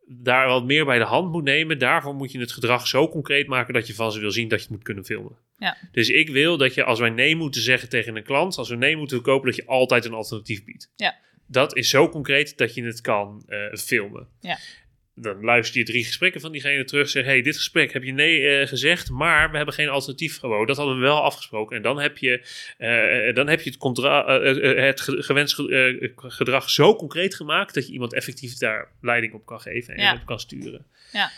[0.07, 1.79] daar wat meer bij de hand moet nemen.
[1.79, 4.59] Daarvoor moet je het gedrag zo concreet maken dat je van ze wil zien dat
[4.59, 5.37] je het moet kunnen filmen.
[5.57, 5.77] Ja.
[5.91, 8.75] Dus ik wil dat je, als wij nee moeten zeggen tegen een klant, als we
[8.75, 10.91] nee moeten kopen, dat je altijd een alternatief biedt.
[10.95, 11.15] Ja.
[11.47, 14.27] Dat is zo concreet dat je het kan uh, filmen.
[14.39, 14.57] Ja
[15.15, 17.09] dan luister je drie gesprekken van diegene terug.
[17.09, 20.67] Zeg, hey, dit gesprek heb je nee uh, gezegd, maar we hebben geen alternatief gewoon.
[20.67, 21.75] Dat hadden we wel afgesproken.
[21.75, 22.41] En dan heb je,
[22.77, 28.13] uh, dan heb je het, uh, het gewenste gedrag zo concreet gemaakt dat je iemand
[28.13, 30.13] effectief daar leiding op kan geven en ja.
[30.13, 30.85] op kan sturen.
[31.11, 31.31] Ja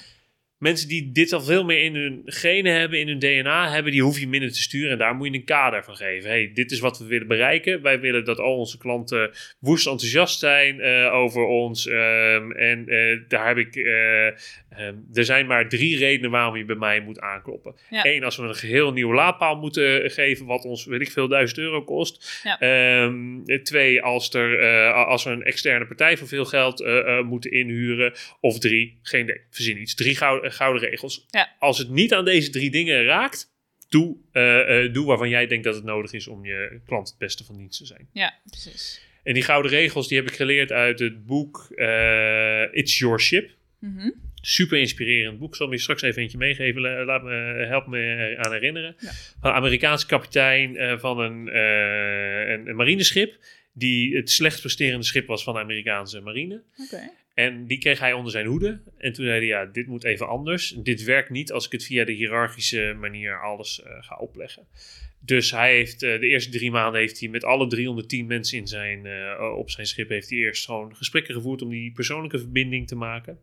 [0.64, 4.02] mensen die dit al veel meer in hun genen hebben, in hun DNA hebben, die
[4.02, 4.92] hoef je minder te sturen.
[4.92, 6.30] En daar moet je een kader van geven.
[6.30, 7.82] hey, dit is wat we willen bereiken.
[7.82, 11.88] Wij willen dat al onze klanten woest enthousiast zijn uh, over ons.
[11.88, 13.76] Um, en uh, daar heb ik.
[13.76, 17.76] Uh, um, er zijn maar drie redenen waarom je bij mij moet aankloppen.
[17.90, 18.06] Ja.
[18.06, 21.60] Eén, als we een geheel nieuwe laadpaal moeten geven, wat ons, weet ik veel, duizend
[21.60, 22.42] euro kost.
[22.44, 23.04] Ja.
[23.04, 26.86] Um, twee, als, er, als we een externe partij voor veel geld
[27.26, 28.14] moeten inhuren.
[28.40, 29.96] Of drie, geen idee, verzin iets.
[29.96, 31.26] Drie gouden gouden regels.
[31.30, 31.56] Ja.
[31.60, 33.54] Als het niet aan deze drie dingen raakt,
[33.94, 37.18] doe, uh, uh, doe waarvan jij denkt dat het nodig is om je klant het
[37.18, 38.08] beste van dienst te zijn.
[38.12, 39.02] Ja, precies.
[39.24, 43.50] En die gouden regels die heb ik geleerd uit het boek uh, It's Your Ship.
[43.80, 44.14] Mm -hmm.
[44.42, 45.50] Super inspirerend boek.
[45.50, 46.82] Ik zal me straks even eentje meegeven.
[46.82, 48.96] Laat me, help me aan herinneren.
[49.00, 49.12] Ja.
[49.40, 53.38] Van een Amerikaanse kapitein van een, een, een, marineschip.
[53.74, 56.64] Die het slecht presterende schip was van de Amerikaanse marine.
[56.78, 57.10] Okay.
[57.34, 58.82] En die kreeg hij onder zijn hoede.
[58.98, 60.70] En toen zei hij, ja, dit moet even anders.
[60.70, 64.68] Dit werkt niet als ik het via de hiërarchische manier alles uh, ga opleggen.
[65.20, 68.68] Dus hij heeft uh, de eerste drie maanden heeft hij met alle 310 mensen in
[68.68, 72.88] zijn, uh, op zijn schip heeft hij eerst gewoon gesprekken gevoerd om die persoonlijke verbinding
[72.88, 73.40] te maken.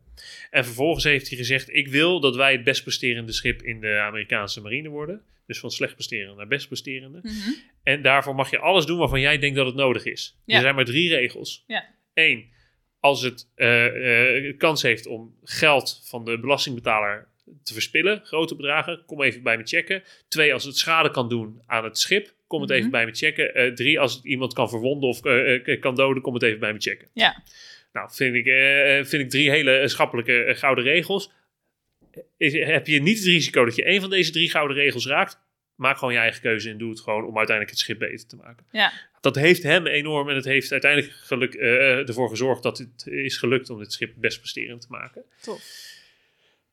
[0.49, 3.99] En vervolgens heeft hij gezegd: Ik wil dat wij het best presterende schip in de
[3.99, 5.21] Amerikaanse marine worden.
[5.45, 7.19] Dus van slecht presterende naar best presterende.
[7.21, 7.55] Mm -hmm.
[7.83, 10.39] En daarvoor mag je alles doen waarvan jij denkt dat het nodig is.
[10.45, 10.55] Ja.
[10.55, 11.63] Er zijn maar drie regels.
[11.67, 11.85] Ja.
[12.13, 12.50] Eén
[13.01, 13.95] als het uh,
[14.45, 17.27] uh, kans heeft om geld van de belastingbetaler
[17.63, 20.03] te verspillen, grote bedragen, kom even bij me checken.
[20.27, 22.77] Twee, als het schade kan doen aan het schip, kom het Mhm.
[22.79, 23.59] even bij me checken.
[23.59, 25.19] Uh, drie, als het iemand kan verwonden of
[25.79, 27.07] kan doden, kom het even bij me checken.
[27.13, 27.43] Ja.
[27.93, 28.45] Nou, vind ik,
[29.07, 31.31] vind ik drie hele schappelijke gouden regels.
[32.37, 35.39] Is, heb je niet het risico dat je een van deze drie gouden regels raakt,
[35.81, 38.35] maak gewoon je eigen keuze en doe het gewoon om uiteindelijk het schip beter te
[38.35, 38.65] maken.
[38.71, 38.91] Ja.
[39.21, 43.37] Dat heeft hem enorm en het heeft uiteindelijk geluk, uh, ervoor gezorgd dat het is
[43.37, 45.23] gelukt om dit schip best presterend te maken.
[45.41, 45.89] Tof.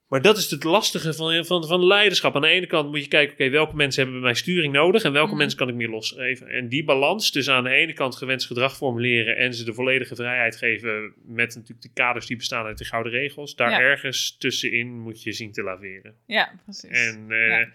[0.09, 2.35] Maar dat is het lastige van, van, van leiderschap.
[2.35, 4.73] Aan de ene kant moet je kijken, oké, okay, welke mensen hebben bij mij sturing
[4.73, 5.39] nodig en welke Mhm.
[5.39, 6.49] mensen kan ik meer losgeven.
[6.49, 10.15] En die balans, dus aan de ene kant gewenst gedrag formuleren en ze de volledige
[10.15, 13.55] vrijheid geven met natuurlijk de kaders die bestaan uit de gouden regels.
[13.57, 13.81] Daar Ja.
[13.81, 16.15] ergens tussenin moet je zien te laveren.
[16.27, 16.91] Ja, precies.
[16.91, 17.69] En uh, Ja.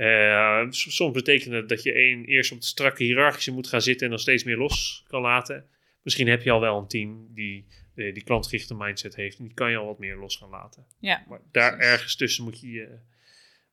[0.00, 4.04] Uh, soms betekent het dat je één eerst op de strakke hiërarchische moet gaan zitten
[4.04, 5.66] en dan steeds meer los kan laten.
[6.02, 9.54] Misschien heb je al wel een team die uh, die klantgerichte mindset heeft en die
[9.54, 10.86] kan je al wat meer los gaan laten.
[10.98, 11.92] Ja, Maar daar precies.
[11.92, 12.98] ergens tussen moet je, je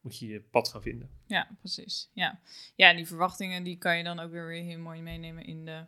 [0.02, 1.10] moet je je pad gaan vinden.
[1.26, 2.10] ja, precies.
[2.14, 2.40] Ja.
[2.76, 5.86] ja, die verwachtingen die kan je dan ook weer heel mooi meenemen in de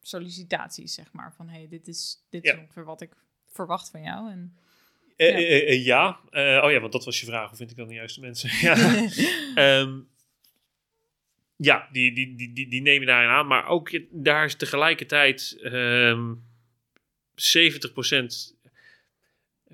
[0.00, 1.34] sollicitaties, zeg maar.
[1.34, 3.12] Van, hey, dit is, dit is ongeveer wat ik
[3.46, 4.30] verwacht van jou.
[4.30, 4.56] En,
[5.16, 5.36] Eh, Ja.
[5.36, 6.20] eh, eh, ja.
[6.64, 7.48] Oh ja, want dat was je vraag.
[7.48, 8.50] Hoe vind ik dan de juiste mensen?
[8.68, 8.74] ja.
[9.54, 9.98] Ehm,
[11.56, 13.46] ja, die, die, die, die, die nemen daarin aan.
[13.46, 16.32] Maar ook je- daar is tegelijkertijd ehm
[17.34, 18.54] 70%.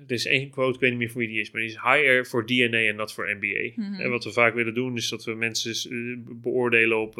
[0.07, 1.75] Er is één quote, ik weet niet meer voor wie die is, maar die is
[1.81, 3.71] higher for DNA en not for MBA.
[3.75, 4.01] Mhm.
[4.01, 7.17] En wat we vaak willen doen, is dat we mensen beoordelen op,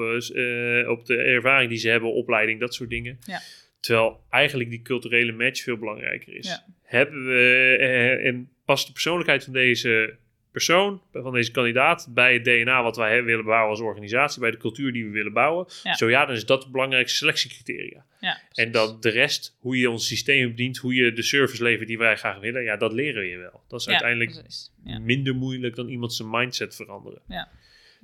[0.87, 3.19] op de ervaring die ze hebben, opleiding, dat soort dingen.
[3.25, 3.41] Ja.
[3.83, 6.47] Terwijl eigenlijk die culturele match veel belangrijker is.
[6.47, 6.65] Ja.
[6.83, 10.15] hebben we, en past de persoonlijkheid van deze
[10.51, 14.57] persoon, van deze kandidaat, bij het DNA wat wij willen bouwen als organisatie, bij de
[14.57, 15.65] cultuur die we willen bouwen.
[15.95, 18.05] Zo ja, dan is dat de belangrijkste selectiecriteria.
[18.19, 21.87] Ja, en dan de rest, hoe je ons systeem bedient, hoe je de service levert
[21.87, 23.63] die wij graag willen, ja, dat leren we je wel.
[23.67, 24.41] Dat is uiteindelijk
[24.83, 27.21] minder moeilijk dan iemand zijn mindset veranderen.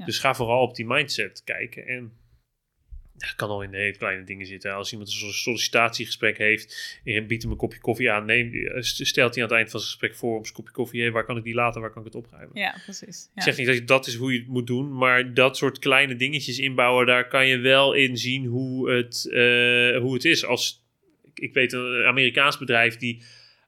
[0.05, 2.13] Dus ga vooral op die mindset kijken en
[3.19, 4.73] dat kan al in de hele kleine dingen zitten.
[4.73, 8.81] Als iemand een sollicitatiegesprek heeft en je biedt hem een kopje koffie aan, neem, eh,
[8.81, 11.25] stelt hij aan het eind van zijn gesprek voor om zijn kopje koffie, hey, waar
[11.25, 12.59] kan ik die laten, waar kan ik het opruimen?
[12.59, 13.23] Ja, precies.
[13.25, 13.31] Ja.
[13.35, 16.15] Ik zeg niet dat dat is hoe je het moet doen, maar dat soort kleine
[16.15, 20.45] dingetjes inbouwen, daar kan je wel in zien hoe het, uh, hoe het is.
[20.45, 20.85] Als,
[21.33, 23.23] ik weet een Amerikaans bedrijf die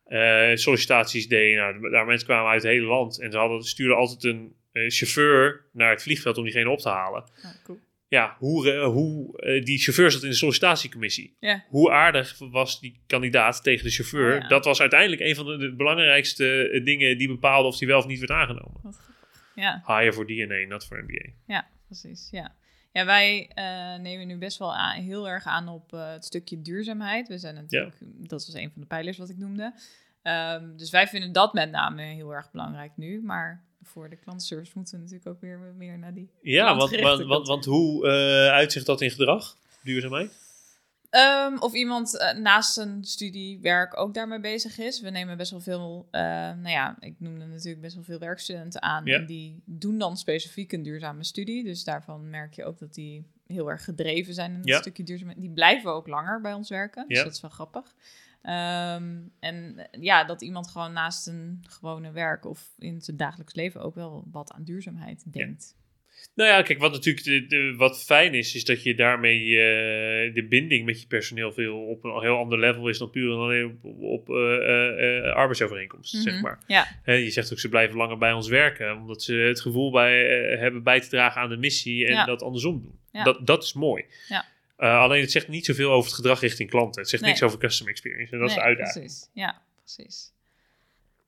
[0.07, 3.97] uh, sollicitaties deed, nou, daar mensen kwamen uit het hele land en ze hadden, stuurden
[3.97, 7.23] altijd een chauffeur naar het vliegveld om diegene op te halen.
[7.41, 7.79] Ja, cool
[8.11, 11.37] ja, hoe, hoe uh, die chauffeur zat in de sollicitatiecommissie.
[11.67, 14.41] Hoe aardig was die kandidaat tegen de chauffeur?
[14.41, 17.87] Oh, Dat was uiteindelijk een van de, de belangrijkste eh, dingen die bepaalde of hij
[17.87, 18.81] wel of niet werd aangenomen.
[19.55, 19.83] Ja.
[19.85, 21.29] Hire voor DNA, not voor MBA.
[21.45, 22.27] Ja, precies.
[22.31, 22.55] Ja,
[22.91, 23.49] ja wij
[24.01, 27.27] nemen nu best wel aan, heel erg aan op het stukje duurzaamheid.
[27.27, 29.73] We zijn natuurlijk, dat was een van de pijlers wat ik noemde.
[30.23, 33.21] Um, dus wij vinden dat met name heel erg belangrijk nu.
[33.21, 36.29] Maar voor de klantenservice moeten we natuurlijk ook weer meer naar die.
[36.41, 38.11] Ja, want, want, want, want, hoe uh,
[38.51, 40.39] uitzicht dat in gedrag, duurzaamheid?
[41.49, 45.01] Um, of iemand uh, naast zijn studiewerk ook daarmee bezig is.
[45.01, 48.81] We nemen best wel veel, uh, nou ja, ik noemde natuurlijk best wel veel werkstudenten
[48.81, 49.05] aan.
[49.05, 51.63] En die doen dan specifiek een duurzame studie.
[51.63, 54.79] Dus daarvan merk je ook dat die heel erg gedreven zijn in een ja.
[54.79, 55.39] stukje duurzaamheid.
[55.41, 57.07] Die blijven ook langer bij ons werken.
[57.07, 57.95] Dus dat is wel grappig.
[58.41, 63.81] Ehm, en ja, dat iemand gewoon naast een gewone werk of in zijn dagelijks leven
[63.81, 65.79] ook wel wat aan duurzaamheid denkt.
[66.35, 70.45] Nou ja, kijk, wat natuurlijk de, wat fijn is, is dat je daarmee uh, de
[70.49, 74.01] binding met je personeel veel op een heel ander level is dan puur alleen op,
[74.01, 76.59] op uh, uh, arbeidsovereenkomsten, zeg mhm, maar.
[76.67, 76.87] Ja.
[77.05, 80.25] je zegt ook, ze blijven langer bij ons werken, omdat ze het gevoel bij,
[80.57, 82.99] hebben bij te dragen aan de missie en dat andersom doen.
[83.11, 83.23] Ja.
[83.23, 84.05] Dat, dat is mooi.
[84.27, 84.45] Ja.
[84.81, 87.01] Uh, alleen het zegt niet zoveel over het gedrag richting klanten.
[87.01, 88.33] Het zegt niks over customer experience.
[88.33, 89.05] En dat is de uitdaging.
[89.05, 89.29] Precies.
[89.33, 90.31] Ja, precies.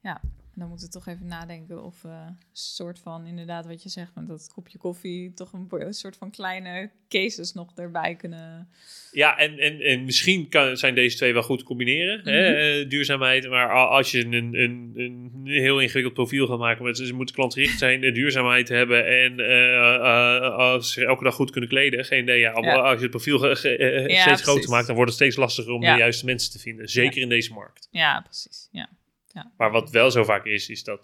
[0.01, 0.21] Ja,
[0.55, 4.15] dan moeten we toch even nadenken of we een soort van, inderdaad wat je zegt,
[4.15, 8.69] met dat kopje koffie, toch een, soort van kleine cases nog erbij kunnen.
[9.11, 12.49] Ja, en, en, en misschien kan, zijn deze twee wel goed combineren, hè?
[12.49, 12.81] Mhm.
[12.83, 13.49] Eh, duurzaamheid.
[13.49, 17.79] Maar als je een, een, een heel ingewikkeld profiel gaat maken, met, ze moeten klantgericht
[17.79, 22.05] zijn, de duurzaamheid hebben en uh, als ze elke dag goed kunnen kleden.
[22.05, 25.71] Geen idee, ja, als je het profiel steeds groter maakt, dan wordt het steeds lastiger
[25.71, 26.89] om de juiste mensen te vinden.
[26.89, 27.87] Zeker in deze markt.
[27.91, 28.69] Ja, precies.
[28.71, 28.89] Ja.
[29.33, 29.51] Ja.
[29.57, 31.01] Maar wat wel zo vaak is, is dat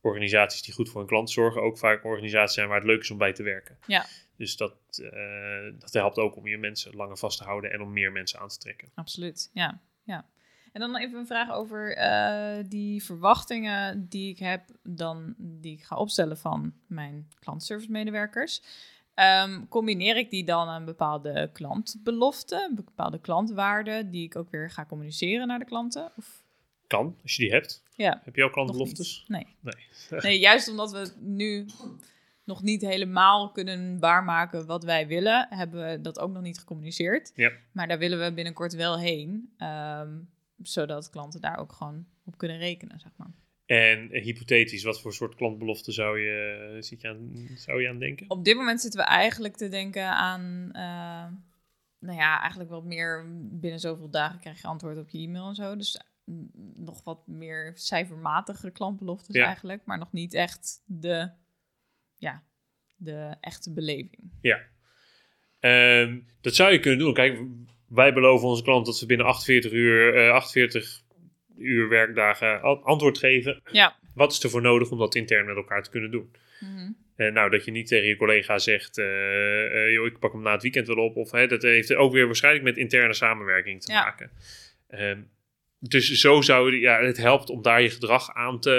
[0.00, 3.10] organisaties die goed voor hun klant zorgen ook vaak organisaties zijn waar het leuk is
[3.10, 3.78] om bij te werken.
[3.86, 4.06] Ja.
[4.36, 7.92] Dus dat, uh, dat helpt ook om je mensen langer vast te houden en om
[7.92, 8.90] meer mensen aan te trekken.
[8.94, 9.80] Absoluut, ja.
[10.02, 10.26] ja.
[10.72, 15.84] En dan even een vraag over uh, die verwachtingen die ik heb, dan die ik
[15.84, 18.62] ga opstellen van mijn klantservice medewerkers.
[19.44, 24.86] Um, combineer ik die dan aan bepaalde klantbeloften, bepaalde klantwaarden, die ik ook weer ga
[24.86, 26.12] communiceren naar de klanten?
[26.16, 26.42] Of
[26.88, 27.82] kan, als je die hebt.
[27.94, 28.20] Ja.
[28.24, 29.24] Heb je ook klantbeloftes?
[29.26, 29.46] Nee.
[29.60, 30.20] Nee.
[30.22, 31.66] nee, juist omdat we nu
[32.48, 37.32] nog niet helemaal kunnen waarmaken wat wij willen, hebben we dat ook nog niet gecommuniceerd.
[37.34, 37.52] Ja.
[37.72, 40.30] Maar daar willen we binnenkort wel heen, um,
[40.62, 43.30] zodat klanten daar ook gewoon op kunnen rekenen, zeg maar.
[43.66, 48.30] En hypothetisch, wat voor soort klantbelofte zou je, zit je aan, zou je aan denken?
[48.30, 51.38] Op dit moment zitten we eigenlijk te denken aan, uh,
[51.98, 55.54] nou ja, eigenlijk wat meer binnen zoveel dagen krijg je antwoord op je e-mail en
[55.54, 55.76] zo.
[55.76, 56.00] Dus
[56.74, 61.30] nog wat meer cijfermatige klantbeloftes eigenlijk, maar nog niet echt de,
[62.14, 62.42] ja,
[62.96, 64.32] de echte beleving.
[64.40, 64.60] Ja,
[66.00, 67.14] um, dat zou je kunnen doen.
[67.14, 67.40] Kijk,
[67.88, 71.02] wij beloven onze klant dat we binnen 48 uur, uh, 48
[71.56, 73.62] uur werkdagen antwoord geven.
[73.72, 73.96] Ja.
[74.14, 76.30] Wat is er voor nodig om dat intern met elkaar te kunnen doen?
[76.60, 80.52] Mm nou, dat je niet tegen je collega zegt, uh, joh, ik pak hem na
[80.52, 81.16] het weekend wel op.
[81.16, 84.30] Of hè, dat heeft ook weer waarschijnlijk met interne samenwerking te maken.
[84.90, 85.30] Um,
[85.80, 88.70] dus zo zou ja, het helpt om daar je gedrag aan te,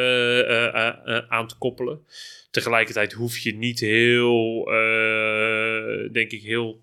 [1.06, 2.06] uh, uh, aan te koppelen.
[2.52, 4.66] Tegelijkertijd hoef je niet heel,
[6.12, 6.82] denk ik, heel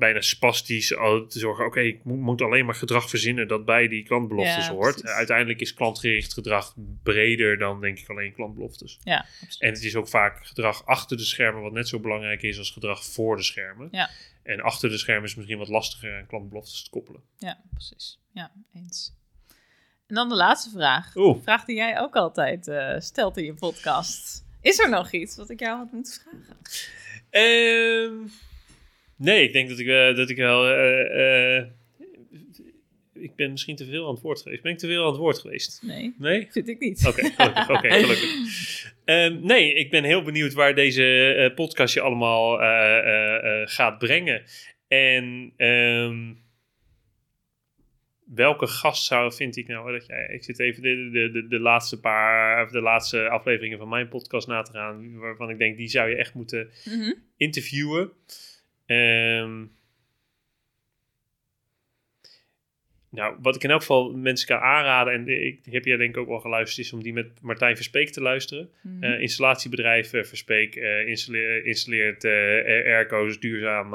[0.00, 1.66] bijna spastisch te zorgen.
[1.66, 5.04] Oké, ik moet, alleen maar gedrag verzinnen dat bij die klantbeloftes hoort.
[5.04, 8.98] uiteindelijk is klantgericht gedrag breder dan, denk ik, alleen klantbeloftes.
[9.04, 9.26] Ja,
[9.58, 12.70] en het is ook vaak gedrag achter de schermen, wat net zo belangrijk is als
[12.70, 13.88] gedrag voor de schermen.
[13.90, 14.10] Ja.
[14.42, 17.22] En achter de schermen is misschien wat lastiger aan klantbeloftes te koppelen.
[17.38, 18.18] Ja, precies.
[18.32, 19.18] Ja, eens.
[20.06, 21.16] En dan de laatste vraag.
[21.16, 21.42] Oeh.
[21.42, 24.44] Vraag die jij ook altijd uh, stelt in je podcast.
[24.60, 26.56] Is er nog iets wat ik jou had moeten vragen?
[27.30, 28.30] Um,
[29.20, 30.78] nee, ik denk dat ik, uh, dat ik wel...
[31.18, 31.64] Uh,
[33.12, 34.62] ik ben misschien te veel aan het woord geweest.
[34.62, 35.82] Ben ik te veel aan het woord geweest?
[35.82, 36.14] Nee.
[36.18, 36.48] Nee?
[36.50, 37.06] Vind ik niet.
[37.06, 37.70] Oké, gelukkig.
[37.70, 38.94] Oké, gelukkig.
[39.04, 42.56] Ehm, nee, ik ben heel benieuwd waar deze podcast je allemaal
[43.66, 44.42] gaat brengen.
[44.88, 46.38] En um,
[48.34, 50.26] welke gast zou, vind ik nou dat jij...
[50.26, 52.64] Ik zit even de, de, de, de laatste paar...
[52.64, 55.18] Of de laatste afleveringen van mijn podcast na te gaan...
[55.18, 57.14] waarvan ik denk, die zou je echt moeten mm -hmm.
[57.36, 58.10] interviewen.
[58.90, 59.78] Um,
[63.10, 66.20] Nou, wat ik in elk geval mensen kan aanraden, en ik heb jij denk ik
[66.20, 68.70] ook wel geluisterd, is om die met Martijn Verspeek te luisteren.
[68.82, 69.12] Mm -hmm.
[69.12, 73.90] uh, installatiebedrijf uh, Verspeek uh, installeert, installeert airco's, duurzaam,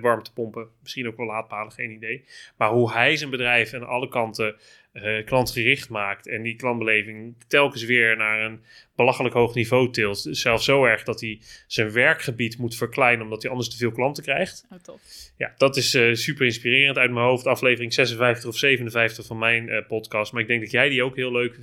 [0.00, 2.24] warmtepompen, misschien ook wel laadpalen, geen idee.
[2.56, 4.56] Maar hoe hij zijn bedrijf aan alle kanten
[4.94, 8.60] uh, klantgericht maakt en die klantbeleving telkens weer naar een
[8.96, 10.26] belachelijk hoog niveau tilt.
[10.30, 14.22] Zelfs zo erg dat hij zijn werkgebied moet verkleinen omdat hij anders te veel klanten
[14.22, 14.66] krijgt.
[14.70, 14.94] Oh.
[15.36, 17.46] Ja, dat is uh, super inspirerend uit mijn hoofd.
[17.46, 20.32] Aflevering 56 of 57 van mijn uh, podcast.
[20.32, 21.54] Maar ik denk dat jij die ook heel leuk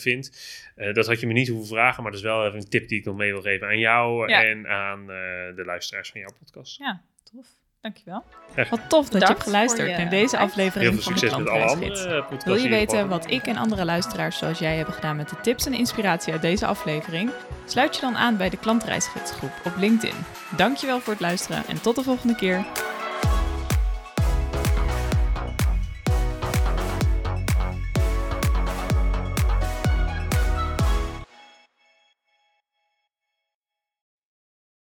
[0.00, 0.30] vindt.
[0.92, 2.98] dat had je me niet hoeven vragen, maar dat is wel even een tip die
[2.98, 4.44] ik nog mee wil geven aan jou ja.
[4.44, 5.06] en aan
[5.56, 6.78] de luisteraars van jouw podcast.
[6.78, 7.02] Ja,
[7.32, 7.46] tof.
[7.86, 8.24] Dankjewel.
[8.54, 8.70] Echt.
[8.70, 12.44] Wat tof dat je hebt geluisterd naar deze aflevering Heel veel van de Klantreisgids.
[12.44, 15.66] Wil je weten wat ik en andere luisteraars zoals jij hebben gedaan met de tips
[15.66, 17.30] en inspiratie uit deze aflevering?
[17.66, 20.16] Sluit je dan aan bij de Klantreisgidsgroep op LinkedIn.
[20.56, 22.66] Dankjewel voor het luisteren en tot de volgende keer.